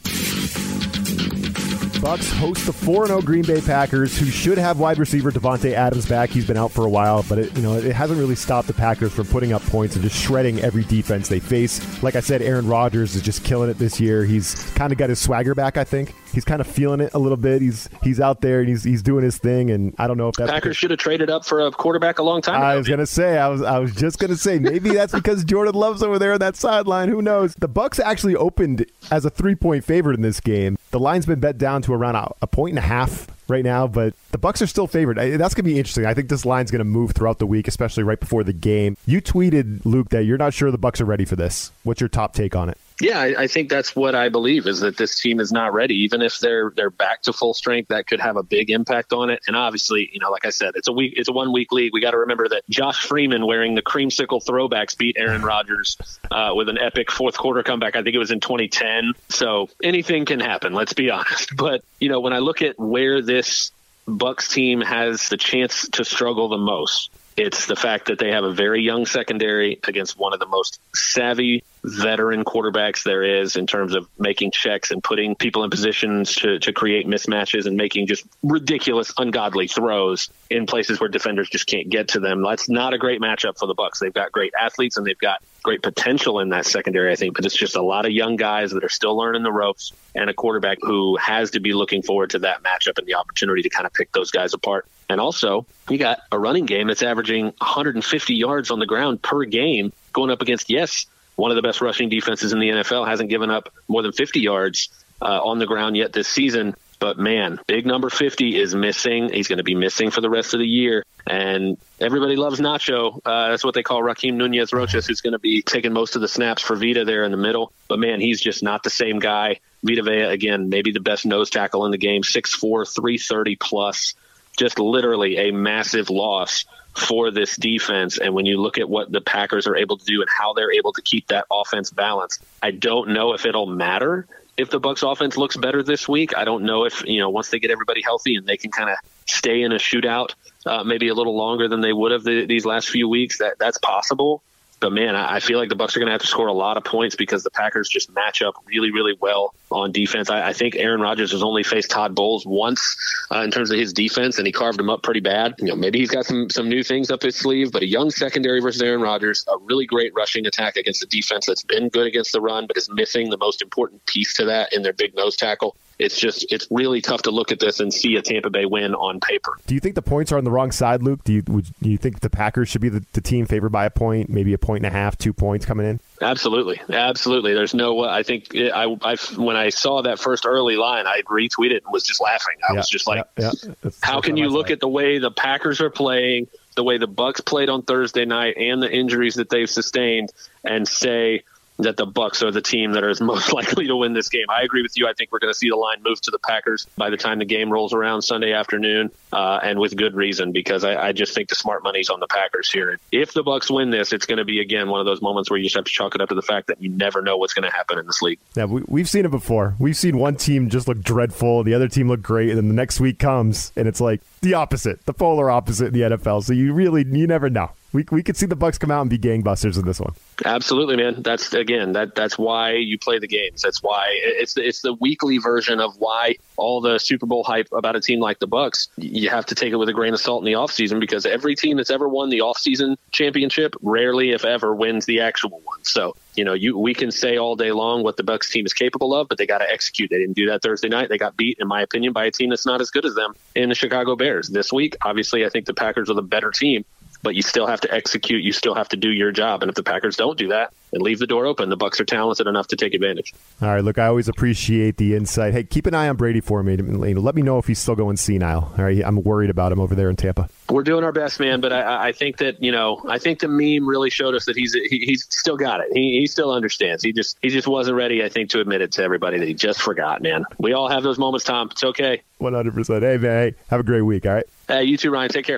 Bucs 1.99 2.31
host 2.33 2.65
the 2.65 2.71
4-0 2.71 3.23
Green 3.23 3.43
Bay 3.43 3.61
Packers, 3.61 4.17
who 4.17 4.25
should 4.25 4.57
have 4.57 4.79
wide 4.79 4.97
receiver 4.97 5.31
Davante 5.31 5.73
Adams 5.73 6.07
back. 6.07 6.29
He's 6.29 6.45
been 6.45 6.57
out 6.57 6.71
for 6.71 6.85
a 6.85 6.89
while, 6.89 7.23
but 7.27 7.39
it, 7.39 7.55
you 7.55 7.61
know 7.61 7.75
it 7.75 7.93
hasn't 7.95 8.19
really 8.19 8.35
stopped 8.35 8.67
the 8.67 8.73
Packers 8.73 9.13
from 9.13 9.27
putting 9.27 9.53
up 9.53 9.61
points 9.63 9.95
and 9.95 10.03
just 10.03 10.15
shredding 10.21 10.59
every 10.59 10.83
defense 10.83 11.29
they 11.29 11.39
face. 11.39 11.81
Like 12.03 12.15
I 12.15 12.19
said, 12.19 12.41
Aaron 12.41 12.67
Rodgers 12.67 13.15
is 13.15 13.21
just 13.21 13.43
killing 13.43 13.69
it 13.69 13.77
this 13.77 13.99
year. 13.99 14.25
He's 14.25 14.55
kind 14.73 14.91
of 14.91 14.97
got 14.97 15.09
his 15.09 15.19
swagger 15.19 15.55
back. 15.55 15.77
I 15.77 15.83
think 15.83 16.13
he's 16.33 16.45
kind 16.45 16.61
of 16.61 16.67
feeling 16.67 16.99
it 16.99 17.13
a 17.13 17.19
little 17.19 17.37
bit. 17.37 17.61
He's 17.61 17.89
he's 18.03 18.19
out 18.19 18.41
there 18.41 18.59
and 18.59 18.69
he's 18.69 18.83
he's 18.83 19.01
doing 19.01 19.23
his 19.23 19.37
thing. 19.37 19.71
And 19.71 19.95
I 19.97 20.07
don't 20.07 20.17
know 20.17 20.27
if 20.29 20.35
that 20.35 20.49
Packers 20.49 20.77
should 20.77 20.91
have 20.91 20.99
traded 20.99 21.29
up 21.29 21.45
for 21.45 21.61
a 21.65 21.71
quarterback 21.71 22.19
a 22.19 22.23
long 22.23 22.41
time 22.41 22.55
ago. 22.55 22.65
I 22.65 22.75
was 22.75 22.87
gonna 22.87 23.05
say 23.05 23.37
I 23.37 23.47
was 23.47 23.61
I 23.61 23.79
was 23.79 23.95
just 23.95 24.19
gonna 24.19 24.35
say 24.35 24.59
maybe 24.59 24.89
that's 24.91 25.13
because 25.13 25.43
Jordan 25.43 25.73
Love's 25.73 26.03
over 26.03 26.19
there 26.19 26.33
on 26.33 26.39
that 26.39 26.55
sideline. 26.55 27.09
Who 27.09 27.21
knows? 27.21 27.55
The 27.55 27.69
Bucs 27.69 27.99
actually 27.99 28.35
opened 28.35 28.85
as 29.09 29.25
a 29.25 29.29
three 29.29 29.55
point 29.55 29.83
favorite 29.85 30.15
in 30.15 30.21
this 30.21 30.39
game. 30.39 30.77
The 30.95 30.99
line's 30.99 31.25
been 31.25 31.41
bet 31.41 31.57
down 31.57 31.81
to 31.81 31.93
around 31.93 32.15
a, 32.15 32.31
a 32.41 32.47
point 32.47 32.71
and 32.71 32.79
a 32.79 32.87
half 32.87 33.27
right 33.49 33.65
now, 33.65 33.85
but 33.85 34.13
the 34.31 34.37
Bucs 34.37 34.61
are 34.61 34.65
still 34.65 34.87
favored. 34.87 35.19
I, 35.19 35.35
that's 35.35 35.53
going 35.53 35.65
to 35.65 35.69
be 35.69 35.77
interesting. 35.77 36.05
I 36.05 36.13
think 36.13 36.29
this 36.29 36.45
line's 36.45 36.71
going 36.71 36.79
to 36.79 36.85
move 36.85 37.11
throughout 37.11 37.37
the 37.37 37.45
week, 37.45 37.67
especially 37.67 38.03
right 38.03 38.17
before 38.17 38.45
the 38.45 38.53
game. 38.53 38.95
You 39.05 39.21
tweeted 39.21 39.81
Luke 39.83 40.07
that 40.11 40.23
you're 40.23 40.37
not 40.37 40.53
sure 40.53 40.71
the 40.71 40.79
Bucs 40.79 41.01
are 41.01 41.05
ready 41.05 41.25
for 41.25 41.35
this. 41.35 41.73
What's 41.83 41.99
your 41.99 42.07
top 42.07 42.33
take 42.33 42.55
on 42.55 42.69
it? 42.69 42.77
Yeah, 43.01 43.19
I, 43.19 43.43
I, 43.43 43.47
think 43.47 43.69
that's 43.69 43.93
what 43.93 44.15
I 44.15 44.29
believe 44.29 44.67
is 44.67 44.79
that 44.79 44.95
this 44.95 45.19
team 45.19 45.41
is 45.41 45.51
not 45.51 45.73
ready. 45.73 45.95
Even 46.03 46.21
if 46.21 46.39
they're 46.39 46.71
they're 46.73 46.89
back 46.89 47.23
to 47.23 47.33
full 47.33 47.53
strength, 47.53 47.89
that 47.89 48.07
could 48.07 48.21
have 48.21 48.37
a 48.37 48.43
big 48.43 48.69
impact 48.69 49.11
on 49.11 49.29
it. 49.29 49.41
And 49.47 49.55
obviously, 49.55 50.09
you 50.13 50.19
know, 50.19 50.31
like 50.31 50.45
I 50.45 50.49
said, 50.49 50.73
it's 50.75 50.87
a 50.87 50.93
week, 50.93 51.13
it's 51.17 51.27
a 51.27 51.33
one 51.33 51.51
week 51.51 51.73
league. 51.73 51.91
We 51.93 51.99
got 51.99 52.11
to 52.11 52.19
remember 52.19 52.47
that 52.49 52.63
Josh 52.69 53.05
Freeman 53.05 53.45
wearing 53.45 53.75
the 53.75 53.81
creamsicle 53.81 54.45
throwbacks 54.45 54.97
beat 54.97 55.17
Aaron 55.19 55.41
Rodgers 55.41 55.97
uh, 56.31 56.53
with 56.55 56.69
an 56.69 56.77
epic 56.77 57.11
fourth 57.11 57.37
quarter 57.37 57.63
comeback. 57.63 57.97
I 57.97 58.03
think 58.03 58.15
it 58.15 58.19
was 58.19 58.31
in 58.31 58.39
2010. 58.39 59.11
So 59.27 59.69
anything 59.83 60.23
can 60.23 60.39
happen. 60.39 60.73
Let's 60.73 60.93
be 60.93 61.09
honest. 61.11 61.55
But 61.57 61.83
you 61.99 62.07
know, 62.07 62.21
when 62.21 62.31
I 62.31 62.39
look 62.39 62.61
at 62.61 62.79
where 62.79 63.21
this 63.21 63.71
Bucs 64.07 64.51
team 64.51 64.81
has 64.81 65.29
the 65.29 65.37
chance 65.37 65.89
to 65.89 66.05
struggle 66.05 66.49
the 66.49 66.57
most. 66.57 67.09
It's 67.35 67.65
the 67.65 67.75
fact 67.75 68.05
that 68.07 68.19
they 68.19 68.31
have 68.31 68.43
a 68.43 68.53
very 68.53 68.81
young 68.81 69.05
secondary 69.05 69.79
against 69.85 70.17
one 70.17 70.33
of 70.33 70.39
the 70.39 70.45
most 70.45 70.79
savvy 70.95 71.63
veteran 71.85 72.43
quarterbacks 72.43 73.03
there 73.03 73.23
is 73.23 73.55
in 73.55 73.67
terms 73.67 73.93
of 73.93 74.07
making 74.17 74.51
checks 74.51 74.91
and 74.91 75.03
putting 75.03 75.35
people 75.35 75.63
in 75.63 75.69
positions 75.69 76.33
to, 76.35 76.57
to 76.59 76.73
create 76.73 77.07
mismatches 77.07 77.67
and 77.67 77.77
making 77.77 78.07
just 78.07 78.25
ridiculous, 78.43 79.13
ungodly 79.17 79.67
throws 79.67 80.29
in 80.49 80.65
places 80.65 80.99
where 80.99 81.09
defenders 81.09 81.49
just 81.49 81.67
can't 81.67 81.89
get 81.89 82.09
to 82.09 82.19
them. 82.19 82.41
That's 82.41 82.67
not 82.67 82.93
a 82.93 82.97
great 82.97 83.21
matchup 83.21 83.59
for 83.59 83.67
the 83.67 83.75
Bucs. 83.75 83.99
They've 83.99 84.13
got 84.13 84.31
great 84.31 84.53
athletes 84.59 84.97
and 84.97 85.05
they've 85.05 85.17
got 85.17 85.43
great 85.63 85.83
potential 85.83 86.39
in 86.39 86.49
that 86.49 86.65
secondary, 86.65 87.11
I 87.11 87.15
think, 87.15 87.35
but 87.35 87.45
it's 87.45 87.55
just 87.55 87.75
a 87.75 87.81
lot 87.81 88.05
of 88.05 88.11
young 88.11 88.35
guys 88.35 88.71
that 88.71 88.83
are 88.83 88.89
still 88.89 89.15
learning 89.15 89.43
the 89.43 89.51
ropes 89.51 89.93
and 90.13 90.29
a 90.29 90.33
quarterback 90.33 90.79
who 90.81 91.17
has 91.17 91.51
to 91.51 91.59
be 91.59 91.73
looking 91.73 92.01
forward 92.01 92.31
to 92.31 92.39
that 92.39 92.63
matchup 92.63 92.97
and 92.97 93.07
the 93.07 93.15
opportunity 93.15 93.61
to 93.61 93.69
kind 93.69 93.85
of 93.85 93.93
pick 93.93 94.11
those 94.11 94.31
guys 94.31 94.53
apart. 94.53 94.87
And 95.09 95.21
also, 95.21 95.65
you 95.89 95.97
got 95.97 96.19
a 96.31 96.39
running 96.39 96.65
game 96.65 96.87
that's 96.87 97.03
averaging 97.03 97.45
150 97.45 98.35
yards 98.35 98.71
on 98.71 98.79
the 98.79 98.85
ground 98.85 99.21
per 99.21 99.43
game 99.43 99.93
going 100.13 100.31
up 100.31 100.41
against, 100.41 100.69
yes, 100.69 101.05
one 101.35 101.51
of 101.51 101.55
the 101.55 101.61
best 101.61 101.81
rushing 101.81 102.09
defenses 102.09 102.53
in 102.53 102.59
the 102.59 102.69
NFL, 102.69 103.07
hasn't 103.07 103.29
given 103.29 103.49
up 103.49 103.73
more 103.87 104.01
than 104.01 104.11
50 104.11 104.39
yards 104.39 104.89
uh, 105.21 105.41
on 105.43 105.59
the 105.59 105.65
ground 105.65 105.97
yet 105.97 106.13
this 106.13 106.27
season. 106.27 106.75
But 106.99 107.17
man, 107.17 107.59
big 107.67 107.85
number 107.85 108.09
50 108.09 108.57
is 108.57 108.73
missing. 108.73 109.31
He's 109.31 109.47
going 109.47 109.57
to 109.57 109.63
be 109.63 109.75
missing 109.75 110.11
for 110.11 110.21
the 110.21 110.29
rest 110.29 110.53
of 110.53 110.59
the 110.59 110.67
year. 110.67 111.03
And 111.27 111.77
everybody 111.99 112.35
loves 112.35 112.59
Nacho. 112.59 113.19
Uh, 113.25 113.49
that's 113.49 113.63
what 113.63 113.73
they 113.73 113.83
call 113.83 114.01
Rakeem 114.01 114.35
Nunez 114.35 114.71
Roches, 114.71 115.05
who's 115.05 115.21
going 115.21 115.33
to 115.33 115.39
be 115.39 115.61
taking 115.61 115.93
most 115.93 116.15
of 116.15 116.21
the 116.21 116.27
snaps 116.27 116.61
for 116.61 116.75
Vita 116.75 117.03
there 117.03 117.23
in 117.23 117.31
the 117.31 117.37
middle. 117.37 117.73
But 117.87 117.99
man, 117.99 118.21
he's 118.21 118.39
just 118.39 118.63
not 118.63 118.83
the 118.83 118.89
same 118.89 119.19
guy. 119.19 119.59
Vita 119.83 120.03
Vea, 120.03 120.21
again, 120.21 120.69
maybe 120.69 120.91
the 120.91 120.99
best 120.99 121.25
nose 121.25 121.49
tackle 121.49 121.85
in 121.85 121.91
the 121.91 121.97
game, 121.97 122.21
6'4, 122.21 122.93
330 122.95 123.55
plus. 123.57 124.13
Just 124.55 124.79
literally 124.79 125.49
a 125.49 125.51
massive 125.51 126.09
loss 126.09 126.65
for 126.95 127.31
this 127.31 127.55
defense. 127.57 128.17
And 128.17 128.33
when 128.33 128.45
you 128.45 128.61
look 128.61 128.77
at 128.77 128.89
what 128.89 129.11
the 129.11 129.21
Packers 129.21 129.67
are 129.67 129.75
able 129.75 129.97
to 129.97 130.05
do 130.05 130.21
and 130.21 130.29
how 130.29 130.53
they're 130.53 130.71
able 130.71 130.93
to 130.93 131.01
keep 131.01 131.27
that 131.27 131.45
offense 131.51 131.89
balanced, 131.89 132.43
I 132.63 132.71
don't 132.71 133.09
know 133.09 133.33
if 133.33 133.45
it'll 133.45 133.67
matter 133.67 134.27
if 134.57 134.69
the 134.69 134.79
Bucs 134.79 135.09
offense 135.09 135.35
looks 135.37 135.57
better 135.57 135.83
this 135.83 136.07
week. 136.07 136.35
I 136.35 136.45
don't 136.45 136.63
know 136.63 136.85
if, 136.85 137.03
you 137.05 137.19
know, 137.19 137.29
once 137.29 137.49
they 137.49 137.59
get 137.59 137.71
everybody 137.71 138.01
healthy 138.01 138.35
and 138.35 138.47
they 138.47 138.57
can 138.57 138.71
kind 138.71 138.89
of 138.89 138.97
stay 139.25 139.61
in 139.61 139.71
a 139.71 139.75
shootout 139.75 140.29
uh, 140.65 140.83
maybe 140.83 141.09
a 141.09 141.13
little 141.13 141.35
longer 141.35 141.67
than 141.67 141.81
they 141.81 141.93
would 141.93 142.11
have 142.11 142.23
the, 142.23 142.45
these 142.45 142.65
last 142.65 142.89
few 142.89 143.07
weeks, 143.07 143.39
that 143.39 143.59
that's 143.59 143.77
possible. 143.77 144.41
But 144.79 144.91
man, 144.91 145.15
I 145.15 145.39
feel 145.39 145.57
like 145.57 145.69
the 145.69 145.75
Bucs 145.75 145.95
are 145.95 145.99
going 145.99 146.07
to 146.07 146.11
have 146.11 146.21
to 146.21 146.27
score 146.27 146.47
a 146.47 146.53
lot 146.53 146.77
of 146.77 146.83
points 146.83 147.15
because 147.15 147.43
the 147.43 147.49
Packers 147.49 147.89
just 147.89 148.13
match 148.13 148.41
up 148.41 148.55
really, 148.65 148.91
really 148.91 149.15
well 149.19 149.53
on 149.71 149.91
defense. 149.91 150.29
I, 150.29 150.49
I 150.49 150.53
think 150.53 150.75
Aaron 150.75 151.01
Rodgers 151.01 151.31
has 151.31 151.43
only 151.43 151.63
faced 151.63 151.91
Todd 151.91 152.13
Bowles 152.13 152.45
once 152.45 152.97
uh, 153.31 153.39
in 153.41 153.51
terms 153.51 153.71
of 153.71 153.79
his 153.79 153.93
defense, 153.93 154.37
and 154.37 154.45
he 154.45 154.51
carved 154.51 154.79
him 154.79 154.89
up 154.89 155.01
pretty 155.01 155.21
bad. 155.21 155.55
You 155.59 155.67
know, 155.67 155.75
maybe 155.75 155.99
he's 155.99 156.11
got 156.11 156.25
some 156.25 156.49
some 156.49 156.69
new 156.69 156.83
things 156.83 157.09
up 157.09 157.23
his 157.23 157.35
sleeve, 157.35 157.71
but 157.71 157.83
a 157.83 157.87
young 157.87 158.11
secondary 158.11 158.59
versus 158.59 158.81
Aaron 158.81 159.01
Rodgers, 159.01 159.45
a 159.47 159.57
really 159.59 159.85
great 159.85 160.13
rushing 160.15 160.45
attack 160.45 160.75
against 160.75 161.03
a 161.03 161.07
defense 161.07 161.45
that's 161.45 161.63
been 161.63 161.89
good 161.89 162.07
against 162.07 162.31
the 162.31 162.41
run, 162.41 162.67
but 162.67 162.77
is 162.77 162.89
missing 162.89 163.29
the 163.29 163.37
most 163.37 163.61
important 163.61 164.05
piece 164.05 164.33
to 164.35 164.45
that 164.45 164.73
in 164.73 164.83
their 164.83 164.93
big 164.93 165.15
nose 165.15 165.35
tackle 165.35 165.75
it's 165.97 166.19
just 166.19 166.51
it's 166.51 166.67
really 166.69 167.01
tough 167.01 167.23
to 167.23 167.31
look 167.31 167.51
at 167.51 167.59
this 167.59 167.79
and 167.79 167.93
see 167.93 168.15
a 168.15 168.21
Tampa 168.21 168.49
Bay 168.49 168.65
win 168.65 168.93
on 168.95 169.19
paper. 169.19 169.57
Do 169.65 169.73
you 169.73 169.79
think 169.79 169.95
the 169.95 170.01
points 170.01 170.31
are 170.31 170.37
on 170.37 170.43
the 170.43 170.51
wrong 170.51 170.71
side, 170.71 171.01
Luke? 171.01 171.23
Do 171.23 171.33
you 171.33 171.43
would, 171.47 171.67
do 171.81 171.89
you 171.89 171.97
think 171.97 172.19
the 172.19 172.29
Packers 172.29 172.69
should 172.69 172.81
be 172.81 172.89
the, 172.89 173.05
the, 173.13 173.21
team 173.21 173.45
favored 173.45 173.71
by 173.71 173.85
a 173.85 173.89
point, 173.89 174.29
maybe 174.29 174.53
a 174.53 174.57
point 174.57 174.85
and 174.85 174.93
a 174.93 174.97
half, 174.97 175.17
two 175.17 175.33
points 175.33 175.65
coming 175.65 175.85
in? 175.85 175.99
Absolutely, 176.21 176.81
absolutely. 176.89 177.53
There's 177.53 177.73
no. 177.73 178.03
I 178.03 178.23
think 178.23 178.55
I, 178.55 178.95
I 179.01 179.15
when 179.37 179.55
I 179.55 179.69
saw 179.69 180.01
that 180.01 180.19
first 180.19 180.45
early 180.45 180.75
line, 180.75 181.07
I 181.07 181.21
retweeted 181.21 181.83
and 181.83 181.91
was 181.91 182.03
just 182.03 182.21
laughing. 182.21 182.55
I 182.67 182.73
yeah, 182.73 182.77
was 182.77 182.89
just 182.89 183.07
like, 183.07 183.25
yeah, 183.37 183.51
yeah. 183.63 183.91
how 184.01 184.21
can 184.21 184.37
you 184.37 184.49
look 184.49 184.71
at 184.71 184.79
the 184.79 184.89
way 184.89 185.17
the 185.19 185.31
Packers 185.31 185.81
are 185.81 185.89
playing, 185.89 186.47
the 186.75 186.83
way 186.83 186.97
the 186.97 187.07
Bucs 187.07 187.43
played 187.43 187.69
on 187.69 187.83
Thursday 187.83 188.25
night, 188.25 188.57
and 188.57 188.81
the 188.81 188.91
injuries 188.91 189.35
that 189.35 189.49
they've 189.49 189.69
sustained, 189.69 190.31
and 190.63 190.87
say 190.87 191.43
that 191.77 191.97
the 191.97 192.07
Bucs 192.07 192.41
are 192.41 192.51
the 192.51 192.61
team 192.61 192.93
that 192.93 193.03
is 193.03 193.21
most 193.35 193.53
likely 193.53 193.87
to 193.87 193.95
win 193.95 194.13
this 194.13 194.29
game. 194.29 194.45
I 194.49 194.61
agree 194.61 194.81
with 194.81 194.97
you. 194.97 195.07
I 195.07 195.13
think 195.13 195.31
we're 195.31 195.39
going 195.39 195.53
to 195.53 195.57
see 195.57 195.69
the 195.69 195.75
line 195.75 196.01
move 196.03 196.21
to 196.21 196.31
the 196.31 196.39
Packers 196.39 196.87
by 196.97 197.09
the 197.09 197.17
time 197.17 197.39
the 197.39 197.45
game 197.45 197.71
rolls 197.71 197.93
around 197.93 198.21
Sunday 198.21 198.53
afternoon, 198.53 199.11
uh, 199.33 199.59
and 199.63 199.79
with 199.79 199.95
good 199.95 200.15
reason 200.15 200.51
because 200.51 200.83
I, 200.83 201.07
I, 201.07 201.11
just 201.11 201.33
think 201.33 201.49
the 201.49 201.55
smart 201.55 201.83
money's 201.83 202.09
on 202.09 202.19
the 202.19 202.27
Packers 202.27 202.71
here. 202.71 202.99
If 203.11 203.33
the 203.33 203.43
Bucs 203.43 203.73
win 203.73 203.89
this, 203.89 204.11
it's 204.11 204.25
going 204.25 204.37
to 204.37 204.45
be 204.45 204.59
again 204.59 204.89
one 204.89 204.99
of 204.99 205.05
those 205.05 205.21
moments 205.21 205.49
where 205.49 205.57
you 205.57 205.65
just 205.65 205.75
have 205.75 205.85
to 205.85 205.91
chalk 205.91 206.15
it 206.15 206.21
up 206.21 206.29
to 206.29 206.35
the 206.35 206.41
fact 206.41 206.67
that 206.67 206.81
you 206.81 206.89
never 206.89 207.21
know 207.21 207.37
what's 207.37 207.53
going 207.53 207.69
to 207.69 207.75
happen 207.75 207.97
in 207.97 208.05
this 208.05 208.21
league. 208.21 208.39
Yeah, 208.55 208.65
we, 208.65 209.01
have 209.01 209.09
seen 209.09 209.25
it 209.25 209.31
before. 209.31 209.75
We've 209.79 209.95
seen 209.95 210.17
one 210.17 210.35
team 210.35 210.69
just 210.69 210.87
look 210.87 211.01
dreadful, 211.01 211.63
the 211.63 211.73
other 211.73 211.87
team 211.87 212.07
look 212.09 212.21
great, 212.21 212.49
and 212.49 212.57
then 212.57 212.67
the 212.67 212.73
next 212.73 212.99
week 212.99 213.19
comes 213.19 213.71
and 213.75 213.87
it's 213.87 214.01
like 214.01 214.21
the 214.41 214.53
opposite, 214.53 215.05
the 215.05 215.13
polar 215.13 215.49
opposite 215.49 215.87
in 215.87 215.93
the 215.93 216.01
NFL. 216.01 216.43
So 216.43 216.53
you 216.53 216.73
really 216.73 217.05
you 217.05 217.27
never 217.27 217.49
know 217.49 217.71
we 217.93 218.05
we 218.11 218.23
could 218.23 218.37
see 218.37 218.45
the 218.45 218.55
Bucs 218.55 218.79
come 218.79 218.91
out 218.91 219.01
and 219.01 219.09
be 219.09 219.17
gangbusters 219.17 219.77
in 219.77 219.85
this 219.85 219.99
one. 219.99 220.13
Absolutely, 220.43 220.97
man. 220.97 221.21
That's 221.21 221.53
again 221.53 221.93
that 221.93 222.15
that's 222.15 222.37
why 222.37 222.73
you 222.73 222.97
play 222.99 223.19
the 223.19 223.27
games. 223.27 223.61
That's 223.61 223.81
why 223.81 224.07
it's 224.09 224.53
the, 224.53 224.67
it's 224.67 224.81
the 224.81 224.93
weekly 224.93 225.37
version 225.37 225.79
of 225.79 225.95
why 225.97 226.35
all 226.57 226.81
the 226.81 226.99
Super 226.99 227.25
Bowl 227.25 227.43
hype 227.43 227.67
about 227.71 227.95
a 227.95 228.01
team 228.01 228.19
like 228.19 228.39
the 228.39 228.47
Bucs. 228.47 228.87
You 228.97 229.29
have 229.29 229.45
to 229.47 229.55
take 229.55 229.71
it 229.71 229.77
with 229.77 229.89
a 229.89 229.93
grain 229.93 230.13
of 230.13 230.19
salt 230.19 230.41
in 230.41 230.45
the 230.45 230.57
offseason 230.57 230.99
because 230.99 231.25
every 231.25 231.55
team 231.55 231.77
that's 231.77 231.89
ever 231.89 232.07
won 232.07 232.29
the 232.29 232.39
offseason 232.39 232.97
championship 233.11 233.75
rarely, 233.81 234.31
if 234.31 234.45
ever, 234.45 234.75
wins 234.75 235.05
the 235.05 235.21
actual 235.21 235.61
one. 235.63 235.83
So 235.83 236.15
you 236.35 236.43
know, 236.43 236.53
you 236.53 236.77
we 236.77 236.93
can 236.93 237.11
say 237.11 237.37
all 237.37 237.55
day 237.55 237.71
long 237.71 238.03
what 238.03 238.17
the 238.17 238.23
Bucs 238.23 238.49
team 238.49 238.65
is 238.65 238.73
capable 238.73 239.15
of, 239.15 239.27
but 239.27 239.37
they 239.37 239.47
got 239.47 239.59
to 239.59 239.71
execute. 239.71 240.09
They 240.09 240.19
didn't 240.19 240.35
do 240.35 240.47
that 240.47 240.61
Thursday 240.61 240.89
night. 240.89 241.09
They 241.09 241.17
got 241.17 241.37
beat, 241.37 241.57
in 241.59 241.67
my 241.67 241.81
opinion, 241.81 242.13
by 242.13 242.25
a 242.25 242.31
team 242.31 242.49
that's 242.49 242.65
not 242.65 242.81
as 242.81 242.91
good 242.91 243.05
as 243.05 243.15
them 243.15 243.35
in 243.55 243.69
the 243.69 243.75
Chicago 243.75 244.15
Bears 244.15 244.49
this 244.49 244.71
week. 244.71 244.97
Obviously, 245.03 245.45
I 245.45 245.49
think 245.49 245.65
the 245.65 245.73
Packers 245.73 246.09
are 246.09 246.13
the 246.13 246.21
better 246.21 246.51
team, 246.51 246.83
but 247.25 247.33
you 247.33 247.41
still 247.41 247.65
have 247.65 247.81
to 247.81 247.91
execute. 247.91 248.43
You 248.43 248.53
still 248.53 248.75
have 248.75 248.87
to 248.89 248.97
do 248.97 249.09
your 249.09 249.31
job. 249.31 249.63
And 249.63 249.69
if 249.69 249.75
the 249.75 249.81
Packers 249.81 250.15
don't 250.15 250.37
do 250.37 250.49
that 250.49 250.71
and 250.93 251.01
leave 251.01 251.17
the 251.17 251.25
door 251.25 251.47
open, 251.47 251.69
the 251.69 251.75
Bucs 251.75 251.99
are 251.99 252.05
talented 252.05 252.45
enough 252.45 252.67
to 252.67 252.75
take 252.75 252.93
advantage. 252.93 253.33
All 253.63 253.67
right, 253.67 253.83
look, 253.83 253.97
I 253.97 254.05
always 254.05 254.27
appreciate 254.27 254.97
the 254.97 255.15
insight. 255.15 255.53
Hey, 255.53 255.63
keep 255.63 255.87
an 255.87 255.95
eye 255.95 256.07
on 256.07 256.17
Brady 256.17 256.39
for 256.39 256.61
me. 256.61 256.77
Let 256.77 257.33
me 257.33 257.41
know 257.41 257.57
if 257.57 257.65
he's 257.65 257.79
still 257.79 257.95
going 257.95 258.17
senile. 258.17 258.71
All 258.77 258.83
right, 258.85 259.03
I'm 259.03 259.23
worried 259.23 259.49
about 259.49 259.71
him 259.71 259.79
over 259.79 259.95
there 259.95 260.09
in 260.11 260.15
Tampa. 260.15 260.47
We're 260.69 260.83
doing 260.83 261.03
our 261.03 261.11
best, 261.11 261.39
man. 261.39 261.61
But 261.61 261.73
I, 261.73 262.09
I 262.09 262.11
think 262.11 262.37
that 262.37 262.61
you 262.61 262.71
know, 262.71 263.01
I 263.09 263.17
think 263.17 263.39
the 263.39 263.47
meme 263.47 263.89
really 263.89 264.11
showed 264.11 264.35
us 264.35 264.45
that 264.45 264.55
he's 264.55 264.73
he, 264.73 264.99
he's 264.99 265.25
still 265.27 265.57
got 265.57 265.79
it. 265.79 265.87
He, 265.93 266.19
he 266.19 266.27
still 266.27 266.51
understands. 266.51 267.01
He 267.01 267.11
just 267.11 267.39
he 267.41 267.49
just 267.49 267.67
wasn't 267.67 267.97
ready, 267.97 268.23
I 268.23 268.29
think, 268.29 268.51
to 268.51 268.59
admit 268.59 268.81
it 268.81 268.91
to 268.93 269.03
everybody 269.03 269.39
that 269.39 269.47
he 269.47 269.55
just 269.55 269.81
forgot. 269.81 270.21
Man, 270.21 270.45
we 270.59 270.73
all 270.73 270.89
have 270.89 271.01
those 271.01 271.17
moments, 271.17 271.43
Tom. 271.43 271.69
It's 271.71 271.83
okay. 271.83 272.21
100. 272.37 272.73
percent 272.75 273.01
Hey, 273.01 273.17
man. 273.17 273.49
Hey, 273.49 273.55
have 273.69 273.79
a 273.79 273.83
great 273.83 274.03
week. 274.03 274.27
All 274.27 274.33
right. 274.33 274.45
Hey, 274.67 274.83
you 274.83 274.97
too, 274.97 275.09
Ryan. 275.09 275.29
Take 275.29 275.47
care. 275.47 275.57